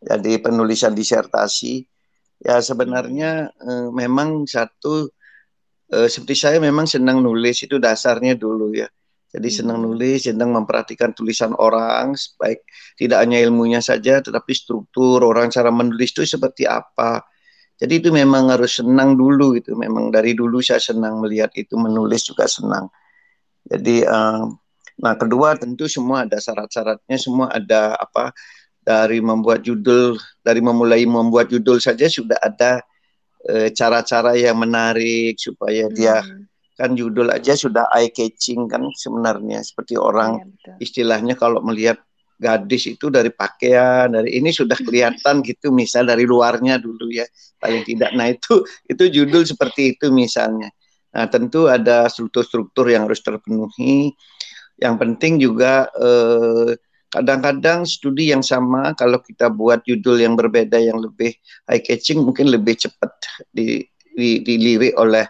Jadi 0.05 0.37
penulisan 0.45 0.93
disertasi 0.93 1.89
Ya 2.43 2.59
sebenarnya 2.59 3.55
eh, 3.55 3.89
memang 3.95 4.51
satu 4.51 5.07
eh, 5.95 6.11
seperti 6.11 6.35
saya 6.35 6.59
memang 6.59 6.91
senang 6.91 7.23
nulis 7.23 7.63
itu 7.63 7.79
dasarnya 7.79 8.35
dulu 8.35 8.75
ya. 8.75 8.91
Jadi 9.33 9.49
hmm. 9.49 9.57
senang 9.57 9.79
nulis, 9.81 10.29
senang 10.29 10.53
memperhatikan 10.53 11.17
tulisan 11.17 11.57
orang, 11.57 12.13
baik 12.37 12.61
tidak 13.01 13.25
hanya 13.25 13.41
ilmunya 13.41 13.81
saja, 13.81 14.21
tetapi 14.21 14.53
struktur 14.53 15.25
orang 15.25 15.49
cara 15.49 15.73
menulis 15.73 16.13
itu 16.13 16.29
seperti 16.29 16.69
apa. 16.69 17.25
Jadi 17.81 17.99
itu 17.99 18.09
memang 18.13 18.53
harus 18.53 18.79
senang 18.79 19.17
dulu 19.17 19.57
itu. 19.59 19.73
Memang 19.75 20.13
dari 20.13 20.37
dulu 20.37 20.61
saya 20.61 20.79
senang 20.79 21.19
melihat 21.19 21.51
itu 21.57 21.75
menulis 21.75 22.29
juga 22.29 22.47
senang. 22.47 22.87
Jadi, 23.67 24.07
uh, 24.07 24.47
nah 25.03 25.15
kedua 25.17 25.57
tentu 25.57 25.89
semua 25.89 26.29
ada 26.29 26.39
syarat-syaratnya, 26.39 27.17
semua 27.17 27.51
ada 27.51 27.97
apa 27.97 28.31
dari 28.83 29.23
membuat 29.23 29.63
judul 29.63 30.19
dari 30.43 30.59
memulai 30.59 31.07
membuat 31.07 31.49
judul 31.49 31.79
saja 31.79 32.11
sudah 32.11 32.35
ada 32.43 32.83
eh, 33.47 33.71
cara-cara 33.71 34.35
e, 34.35 34.43
yang 34.43 34.59
menarik 34.59 35.39
supaya 35.39 35.87
hmm. 35.87 36.51
Kan 36.83 36.99
judul 36.99 37.31
aja 37.31 37.55
sudah 37.55 37.87
eye 37.95 38.11
catching 38.11 38.67
kan 38.67 38.83
sebenarnya 38.99 39.63
seperti 39.63 39.95
orang 39.95 40.43
ya, 40.67 40.75
istilahnya 40.83 41.39
kalau 41.39 41.63
melihat 41.63 42.03
gadis 42.43 42.91
itu 42.91 43.07
dari 43.07 43.31
pakaian 43.31 44.11
dari 44.11 44.35
ini 44.43 44.51
sudah 44.51 44.75
kelihatan 44.75 45.41
gitu 45.47 45.71
misal 45.71 46.11
dari 46.11 46.27
luarnya 46.27 46.83
dulu 46.83 47.07
ya 47.15 47.23
paling 47.63 47.87
tidak. 47.87 48.11
Nah 48.19 48.35
itu 48.35 48.67
itu 48.91 49.23
judul 49.23 49.47
seperti 49.47 49.95
itu 49.95 50.11
misalnya. 50.11 50.75
Nah 51.15 51.31
tentu 51.31 51.71
ada 51.71 52.11
struktur-struktur 52.11 52.91
yang 52.91 53.07
harus 53.07 53.23
terpenuhi. 53.23 54.11
Yang 54.83 54.95
penting 54.99 55.39
juga 55.39 55.87
eh, 55.95 56.75
Kadang-kadang 57.13 57.85
studi 57.85 58.33
yang 58.33 58.41
sama 58.41 58.97
kalau 58.97 59.21
kita 59.21 59.53
buat 59.53 59.85
judul 59.85 60.25
yang 60.25 60.33
berbeda 60.33 60.81
yang 60.81 60.97
lebih 60.97 61.37
eye 61.69 61.85
catching 61.85 62.25
mungkin 62.25 62.49
lebih 62.49 62.73
cepat 62.81 63.13
di, 63.53 63.85
di, 64.17 64.41
dilirik 64.41 64.97
oleh 64.97 65.29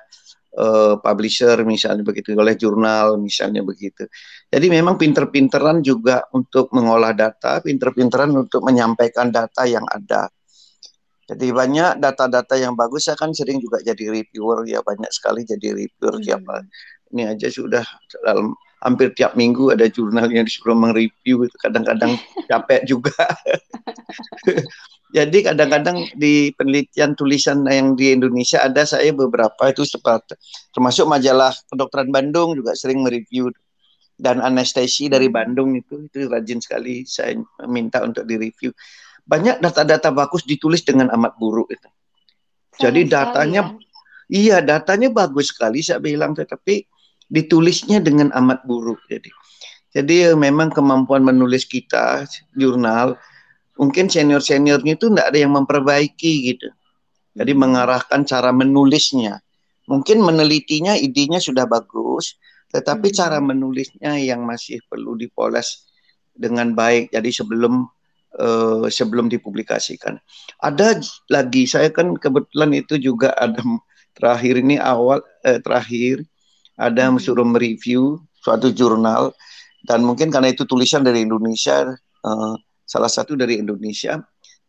uh, 0.59 1.01
publisher 1.01 1.61
misalnya 1.65 2.05
begitu 2.05 2.37
oleh 2.37 2.57
jurnal 2.57 3.17
misalnya 3.17 3.65
begitu. 3.65 4.09
Jadi 4.53 4.67
memang 4.69 5.01
pinter-pinteran 5.01 5.81
juga 5.81 6.29
untuk 6.37 6.73
mengolah 6.77 7.17
data, 7.17 7.61
pinter-pinteran 7.65 8.33
untuk 8.37 8.61
menyampaikan 8.65 9.33
data 9.33 9.65
yang 9.65 9.85
ada. 9.89 10.29
Jadi 11.23 11.49
banyak 11.49 12.03
data-data 12.03 12.61
yang 12.61 12.77
bagus 12.77 13.09
saya 13.09 13.17
kan 13.17 13.33
sering 13.33 13.57
juga 13.63 13.81
jadi 13.81 14.11
reviewer 14.11 14.69
ya 14.69 14.85
banyak 14.85 15.09
sekali 15.09 15.47
jadi 15.49 15.73
reviewer 15.73 16.21
hmm. 16.21 16.25
siapa 16.29 16.55
ini 17.15 17.29
aja 17.29 17.49
sudah 17.49 17.85
dalam 18.25 18.53
hampir 18.83 19.15
tiap 19.15 19.39
minggu 19.39 19.71
ada 19.71 19.87
jurnal 19.87 20.27
yang 20.29 20.45
disuruh 20.45 20.75
mereview 20.75 21.47
itu 21.47 21.57
kadang-kadang 21.63 22.19
capek 22.51 22.83
juga. 22.85 23.15
Jadi 25.17 25.45
kadang-kadang 25.45 26.09
di 26.17 26.57
penelitian 26.57 27.13
tulisan 27.13 27.63
yang 27.69 27.93
di 27.93 28.17
Indonesia 28.17 28.65
ada 28.65 28.83
saya 28.89 29.13
beberapa 29.13 29.69
itu 29.69 29.85
seperti 29.85 30.41
termasuk 30.73 31.05
majalah 31.05 31.53
kedokteran 31.69 32.09
Bandung 32.09 32.57
juga 32.57 32.73
sering 32.73 33.05
mereview 33.05 33.53
dan 34.17 34.41
anestesi 34.41 35.13
dari 35.13 35.29
hmm. 35.29 35.37
Bandung 35.37 35.77
itu 35.77 36.09
itu 36.09 36.33
rajin 36.33 36.65
sekali 36.65 37.05
saya 37.05 37.37
minta 37.69 38.01
untuk 38.01 38.25
direview. 38.25 38.73
Banyak 39.23 39.61
data-data 39.61 40.11
bagus 40.11 40.49
ditulis 40.49 40.81
dengan 40.83 41.13
amat 41.13 41.37
buruk 41.37 41.71
itu. 41.71 41.89
Jadi 42.81 43.05
datanya 43.05 43.77
ya? 43.77 43.77
iya 44.33 44.57
datanya 44.65 45.13
bagus 45.13 45.53
sekali 45.53 45.85
saya 45.85 46.01
bilang 46.01 46.33
tetapi 46.33 46.89
ditulisnya 47.33 48.05
dengan 48.05 48.29
amat 48.37 48.69
buruk 48.69 49.01
jadi. 49.09 49.33
Jadi 49.93 50.17
memang 50.37 50.73
kemampuan 50.73 51.25
menulis 51.25 51.65
kita 51.65 52.29
jurnal 52.57 53.17
mungkin 53.81 54.13
senior 54.13 54.45
seniornya 54.45 55.01
itu 55.01 55.09
tidak 55.09 55.33
ada 55.33 55.39
yang 55.41 55.53
memperbaiki 55.57 56.33
gitu. 56.53 56.69
Jadi 57.33 57.53
mengarahkan 57.57 58.29
cara 58.29 58.53
menulisnya. 58.53 59.41
Mungkin 59.89 60.21
menelitinya 60.21 60.93
idenya 60.97 61.41
sudah 61.41 61.65
bagus 61.65 62.37
tetapi 62.73 63.13
hmm. 63.13 63.17
cara 63.17 63.39
menulisnya 63.39 64.17
yang 64.17 64.49
masih 64.49 64.81
perlu 64.89 65.15
dipoles 65.15 65.87
dengan 66.33 66.73
baik 66.73 67.13
jadi 67.13 67.29
sebelum 67.29 67.85
uh, 68.41 68.89
sebelum 68.89 69.29
dipublikasikan. 69.29 70.17
Ada 70.65 71.05
lagi 71.29 71.69
saya 71.69 71.93
kan 71.93 72.17
kebetulan 72.17 72.73
itu 72.73 72.97
juga 72.97 73.37
ada 73.37 73.61
terakhir 74.17 74.61
ini 74.61 74.81
awal 74.81 75.21
eh, 75.45 75.61
terakhir 75.61 76.25
ada 76.79 77.11
yang 77.11 77.17
hmm. 77.19 77.25
suruh 77.25 77.47
mereview 77.47 78.21
suatu 78.43 78.73
jurnal 78.75 79.33
dan 79.87 80.03
mungkin 80.07 80.31
karena 80.31 80.51
itu 80.51 80.67
tulisan 80.67 81.03
dari 81.03 81.27
Indonesia 81.27 81.91
uh, 82.23 82.55
salah 82.87 83.11
satu 83.11 83.35
dari 83.35 83.59
Indonesia 83.59 84.21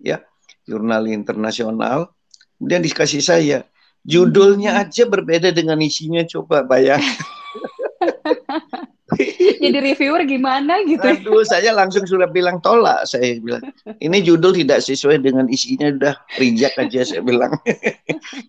ya 0.02 0.22
jurnal 0.64 1.08
internasional. 1.12 2.12
Kemudian 2.58 2.82
dikasih 2.86 3.20
saya 3.20 3.68
judulnya 4.04 4.76
hmm. 4.76 4.82
aja 4.88 5.04
berbeda 5.08 5.50
dengan 5.52 5.80
isinya 5.80 6.24
coba 6.28 6.64
bayangkan 6.64 7.12
jadi 9.64 9.78
reviewer 9.80 10.24
gimana 10.26 10.82
gitu? 10.86 11.04
Aduh, 11.04 11.44
saya 11.46 11.72
langsung 11.76 12.04
sudah 12.04 12.28
bilang 12.30 12.60
tolak 12.60 13.06
saya 13.06 13.38
bilang. 13.40 13.64
Ini 13.86 14.18
judul 14.26 14.52
tidak 14.64 14.84
sesuai 14.84 15.22
dengan 15.22 15.46
isinya 15.48 15.92
udah 15.94 16.16
reject 16.40 16.76
aja 16.80 17.00
saya 17.06 17.22
bilang. 17.24 17.54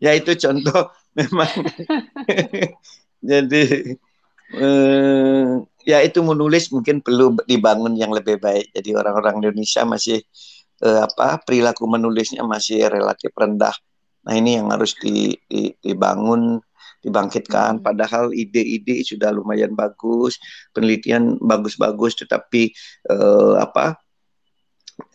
Ya 0.01 0.17
itu 0.17 0.37
contoh 0.37 0.93
memang 1.17 1.49
jadi 3.25 3.63
eh, 4.65 5.51
ya 5.89 5.99
itu 6.05 6.21
menulis 6.21 6.69
mungkin 6.69 7.01
perlu 7.01 7.37
dibangun 7.49 7.97
yang 7.97 8.13
lebih 8.13 8.37
baik. 8.41 8.73
Jadi 8.77 8.91
orang-orang 8.93 9.41
Indonesia 9.41 9.83
masih 9.89 10.21
eh, 10.85 11.01
apa 11.01 11.41
perilaku 11.43 11.89
menulisnya 11.89 12.45
masih 12.45 12.89
relatif 12.93 13.33
rendah. 13.33 13.75
Nah 14.25 14.35
ini 14.37 14.57
yang 14.57 14.73
harus 14.73 14.97
di, 14.97 15.37
di, 15.49 15.73
dibangun, 15.85 16.61
dibangkitkan. 17.05 17.81
Hmm. 17.81 17.85
Padahal 17.85 18.33
ide-ide 18.33 19.05
sudah 19.05 19.31
lumayan 19.31 19.77
bagus, 19.77 20.41
penelitian 20.73 21.37
bagus-bagus, 21.39 22.17
tetapi 22.25 22.73
eh, 23.13 23.55
apa 23.61 24.01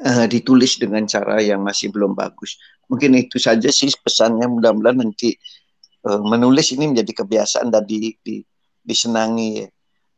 eh, 0.06 0.26
ditulis 0.30 0.78
dengan 0.78 1.10
cara 1.10 1.42
yang 1.42 1.66
masih 1.66 1.90
belum 1.90 2.14
bagus. 2.14 2.62
Mungkin 2.90 3.18
itu 3.18 3.42
saja 3.42 3.70
sih 3.74 3.90
pesannya. 3.98 4.46
Mudah-mudahan 4.46 5.02
nanti 5.02 5.34
uh, 6.06 6.22
menulis 6.22 6.72
ini 6.76 6.92
menjadi 6.92 7.24
kebiasaan 7.24 7.74
dan 7.74 7.84
di, 7.84 8.16
di, 8.24 8.40
disenangi. 8.84 9.66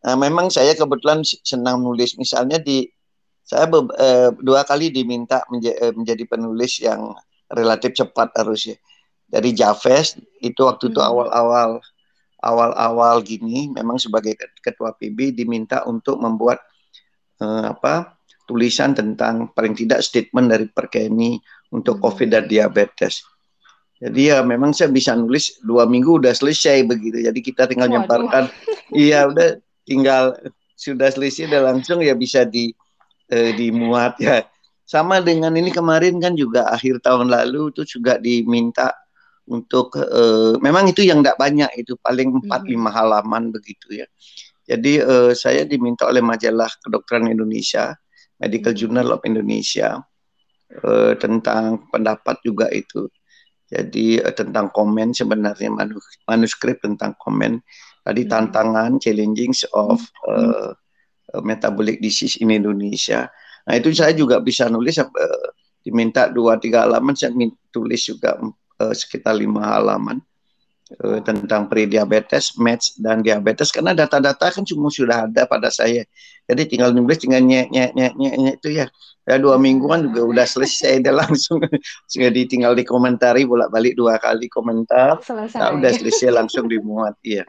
Nah, 0.02 0.18
memang 0.18 0.50
saya 0.50 0.74
kebetulan 0.74 1.22
senang 1.24 1.82
menulis. 1.82 2.18
Misalnya 2.18 2.58
di 2.58 2.86
saya 3.46 3.66
be, 3.70 3.86
uh, 3.86 4.30
dua 4.42 4.66
kali 4.66 4.94
diminta 4.94 5.42
menja, 5.50 5.74
uh, 5.82 5.94
menjadi 5.94 6.24
penulis 6.30 6.82
yang 6.82 7.14
relatif 7.52 7.98
cepat 7.98 8.32
harusnya. 8.38 8.78
Dari 9.32 9.56
Javes 9.56 10.20
itu 10.44 10.62
waktu 10.68 10.92
itu 10.92 11.00
hmm. 11.00 11.10
awal-awal 11.10 11.72
awal-awal 12.42 13.22
gini 13.22 13.70
memang 13.70 14.02
sebagai 14.02 14.34
ketua 14.66 14.98
PB 14.98 15.38
diminta 15.38 15.86
untuk 15.86 16.18
membuat 16.18 16.58
uh, 17.40 17.70
apa 17.70 18.18
tulisan 18.50 18.98
tentang 18.98 19.54
paling 19.54 19.78
tidak 19.78 20.02
statement 20.02 20.50
dari 20.50 20.66
Perkeni 20.68 21.38
untuk 21.72 22.02
hmm. 22.02 22.04
COVID 22.04 22.28
dan 22.28 22.46
diabetes. 22.50 23.24
Jadi 24.02 24.34
ya 24.34 24.42
memang 24.42 24.74
saya 24.74 24.90
bisa 24.90 25.14
nulis 25.14 25.62
dua 25.62 25.86
minggu 25.86 26.18
udah 26.18 26.34
selesai 26.34 26.82
begitu. 26.90 27.22
Jadi 27.22 27.40
kita 27.46 27.70
tinggal 27.70 27.86
Waduh. 27.86 27.96
nyemparkan, 28.02 28.44
iya 28.98 29.30
udah 29.30 29.62
tinggal 29.86 30.34
sudah 30.74 31.14
selesai 31.14 31.46
udah 31.54 31.62
langsung 31.70 32.02
ya 32.02 32.18
bisa 32.18 32.42
di 32.42 32.74
eh, 33.30 33.54
dimuat 33.54 34.18
ya. 34.18 34.42
Sama 34.90 35.22
dengan 35.22 35.54
ini 35.54 35.70
kemarin 35.70 36.18
kan 36.18 36.34
juga 36.34 36.68
akhir 36.68 37.06
tahun 37.06 37.30
lalu 37.30 37.70
itu 37.72 37.86
juga 37.86 38.18
diminta 38.18 38.92
untuk 39.48 39.96
uh, 39.98 40.60
memang 40.60 40.92
itu 40.92 41.04
yang 41.04 41.24
tidak 41.24 41.40
banyak 41.40 41.72
itu 41.80 41.98
paling 42.00 42.30
empat 42.44 42.68
lima 42.68 42.92
hmm. 42.92 42.98
halaman 42.98 43.44
begitu 43.52 44.04
ya. 44.04 44.08
Jadi 44.68 45.02
uh, 45.02 45.32
saya 45.36 45.68
diminta 45.68 46.08
oleh 46.08 46.24
majalah 46.24 46.70
kedokteran 46.80 47.28
Indonesia, 47.28 47.92
Medical. 48.40 48.74
Journal 48.74 49.08
of 49.12 49.22
Indonesia 49.28 50.00
uh, 50.84 51.14
tentang 51.20 51.88
pendapat 51.92 52.40
juga 52.46 52.72
itu. 52.72 53.12
Jadi 53.72 54.20
uh, 54.20 54.36
tentang 54.36 54.68
komen 54.76 55.16
sebenarnya 55.16 55.72
manus 55.72 56.04
manuskrip 56.28 56.84
tentang 56.84 57.16
komen 57.24 57.64
tadi 58.04 58.28
hmm. 58.28 58.32
tantangan 58.32 58.92
challenging 59.00 59.56
of 59.72 60.04
uh, 60.28 60.76
metabolic 61.40 62.04
disease 62.04 62.36
in 62.44 62.52
Indonesia. 62.52 63.32
Nah 63.64 63.74
itu 63.80 63.96
saya 63.96 64.12
juga 64.12 64.44
bisa 64.44 64.68
nulis 64.68 65.00
uh, 65.00 65.48
diminta 65.82 66.28
dua 66.28 66.60
tiga 66.60 66.84
halaman 66.84 67.16
saya 67.16 67.32
tulis 67.72 68.02
juga 68.04 68.36
uh, 68.84 68.94
sekitar 68.94 69.40
lima 69.40 69.64
halaman 69.80 70.20
uh, 71.00 71.20
tentang 71.24 71.72
pre-diabetes, 71.72 72.60
match 72.60 73.00
dan 73.00 73.24
diabetes 73.24 73.72
karena 73.72 73.96
data-data 73.96 74.52
kan 74.52 74.64
cuma 74.68 74.92
sudah 74.92 75.30
ada 75.30 75.48
pada 75.48 75.72
saya. 75.72 76.04
Jadi 76.50 76.68
tinggal 76.68 76.92
nulis 76.92 77.22
tinggal 77.22 77.40
nyek 77.40 77.72
nyek 77.72 77.92
nyek 77.96 78.14
nyek, 78.20 78.36
nyek 78.36 78.56
itu 78.60 78.70
ya. 78.84 78.88
Ya 79.22 79.38
dua 79.38 79.62
mingguan 79.62 80.10
juga 80.10 80.26
udah 80.26 80.46
selesai 80.50 81.06
dia 81.06 81.14
langsung 81.14 81.62
jadi 82.10 82.42
tinggal 82.50 82.74
dikomentari 82.74 83.46
bolak-balik 83.46 83.94
dua 83.96 84.18
kali 84.18 84.50
komentar. 84.50 85.22
Selesai. 85.22 85.62
Nah, 85.62 85.70
udah 85.78 85.92
selesai 85.94 86.34
langsung 86.34 86.66
dimuat 86.66 87.16
iya. 87.22 87.46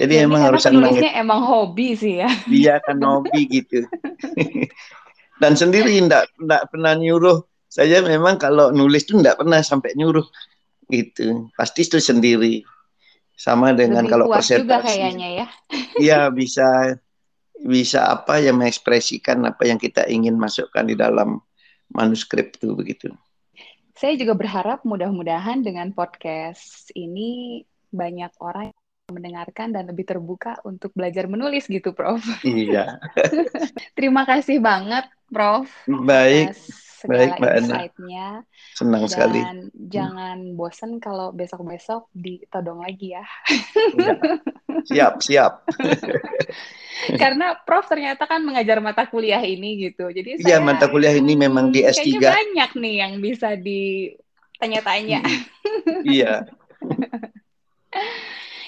Jadi 0.00 0.16
ya, 0.16 0.24
emang 0.24 0.40
harus 0.40 0.64
nulisnya 0.72 1.12
emang 1.20 1.44
hobi 1.44 1.92
sih 1.92 2.24
ya. 2.24 2.28
Iya 2.48 2.80
kan 2.80 2.96
hobi 3.04 3.44
gitu. 3.44 3.84
Dan 5.42 5.52
sendiri 5.52 6.00
enggak 6.00 6.32
enggak 6.40 6.64
pernah 6.72 6.96
nyuruh. 6.96 7.44
Saya 7.68 8.00
memang 8.04 8.40
kalau 8.40 8.72
nulis 8.72 9.04
tuh 9.04 9.20
enggak 9.20 9.36
pernah 9.36 9.60
sampai 9.60 9.92
nyuruh 9.92 10.24
gitu. 10.92 11.48
Pasti 11.56 11.88
itu 11.88 11.98
sendiri. 11.98 12.60
Sama 13.32 13.72
dengan 13.72 14.04
Lebih 14.04 14.12
kalau 14.12 14.26
presentasi 14.28 14.62
juga 14.62 14.76
kayaknya 14.84 15.28
ya. 15.42 15.46
Iya 16.04 16.20
bisa 16.30 16.68
bisa 17.62 18.12
apa 18.12 18.38
yang 18.42 18.60
mengekspresikan 18.60 19.40
apa 19.48 19.66
yang 19.66 19.80
kita 19.80 20.04
ingin 20.06 20.36
masukkan 20.36 20.84
di 20.84 20.94
dalam 20.94 21.40
manuskrip 21.90 22.54
itu 22.60 22.76
begitu. 22.76 23.08
Saya 23.96 24.18
juga 24.18 24.34
berharap 24.34 24.82
mudah-mudahan 24.82 25.62
dengan 25.62 25.94
podcast 25.94 26.90
ini 26.98 27.62
banyak 27.92 28.32
orang 28.42 28.72
yang 28.72 29.14
mendengarkan 29.14 29.68
dan 29.70 29.84
lebih 29.86 30.08
terbuka 30.08 30.58
untuk 30.66 30.90
belajar 30.96 31.28
menulis 31.30 31.68
gitu, 31.68 31.94
Prof. 31.94 32.24
Iya. 32.42 32.98
Terima 33.98 34.26
kasih 34.26 34.58
banget, 34.58 35.06
Prof. 35.30 35.70
Baik 35.86 36.56
segala 37.02 37.34
Baik, 37.34 37.42
Mbak 37.42 37.54
insight-nya. 37.58 38.26
Senang 38.78 39.02
dan 39.02 39.10
sekali. 39.10 39.40
jangan 39.90 40.38
hmm. 40.38 40.54
bosen 40.54 41.02
kalau 41.02 41.34
besok-besok 41.34 42.06
ditodong 42.14 42.86
lagi 42.86 43.18
ya. 43.18 43.26
ya. 43.98 44.14
Siap, 44.86 45.14
siap. 45.18 45.52
Karena 47.22 47.58
Prof 47.58 47.90
ternyata 47.90 48.30
kan 48.30 48.46
mengajar 48.46 48.78
mata 48.78 49.10
kuliah 49.10 49.42
ini 49.42 49.90
gitu. 49.90 50.06
Jadi 50.14 50.38
Iya, 50.38 50.62
mata 50.62 50.86
kuliah 50.86 51.18
ini 51.18 51.34
memang 51.34 51.74
di 51.74 51.82
S3. 51.82 51.98
Kayaknya 51.98 52.30
banyak 52.30 52.70
nih 52.78 52.94
yang 53.02 53.12
bisa 53.18 53.48
ditanya-tanya. 53.58 55.20
iya. 56.06 56.46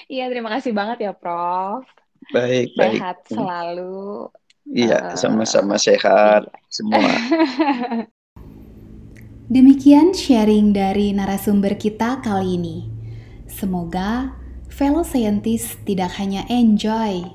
Iya, 0.05 0.25
terima 0.29 0.51
kasih 0.51 0.75
banget 0.75 1.07
ya, 1.07 1.11
Prof. 1.15 1.87
Baik, 2.35 2.75
Sehat 2.75 3.17
baik. 3.23 3.31
Selalu. 3.31 4.29
Iya, 4.65 5.13
sama-sama 5.13 5.77
sehat 5.77 6.49
iya. 6.49 6.57
semua. 6.73 7.05
Demikian 9.45 10.17
sharing 10.17 10.73
dari 10.73 11.13
narasumber 11.13 11.77
kita 11.77 12.17
kali 12.25 12.57
ini. 12.57 12.89
Semoga 13.45 14.33
fellow 14.73 15.05
scientist 15.05 15.85
tidak 15.85 16.17
hanya 16.17 16.49
enjoy, 16.49 17.29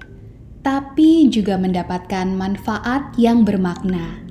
tapi 0.66 1.30
juga 1.30 1.54
mendapatkan 1.54 2.34
manfaat 2.34 3.14
yang 3.14 3.46
bermakna. 3.46 4.26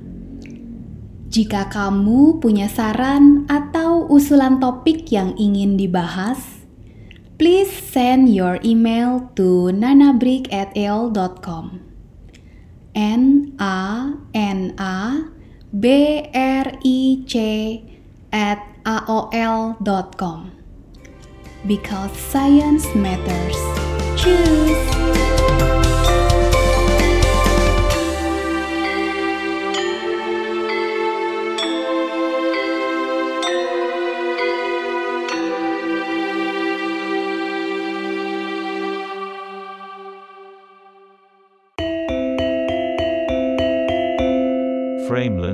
Jika 1.32 1.72
kamu 1.72 2.44
punya 2.44 2.68
saran 2.68 3.48
atau 3.48 4.04
usulan 4.12 4.60
topik 4.60 5.08
yang 5.08 5.32
ingin 5.40 5.80
dibahas, 5.80 6.68
please 7.40 7.72
send 7.72 8.28
your 8.28 8.60
email 8.60 9.32
to 9.32 9.72
nanabrick@el.com. 9.72 11.80
N 12.92 13.56
A 13.56 14.12
N 14.36 14.76
A 14.76 15.32
B 15.78 16.28
R 16.34 16.72
I 16.84 17.24
C 17.26 18.00
at 18.32 18.58
aol.com 18.84 20.50
because 21.66 22.12
science 22.16 22.86
matters. 22.94 23.56
Choose. 24.20 24.99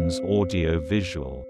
Framelens 0.07 0.21
Audio 0.25 0.79
Visual 0.79 1.45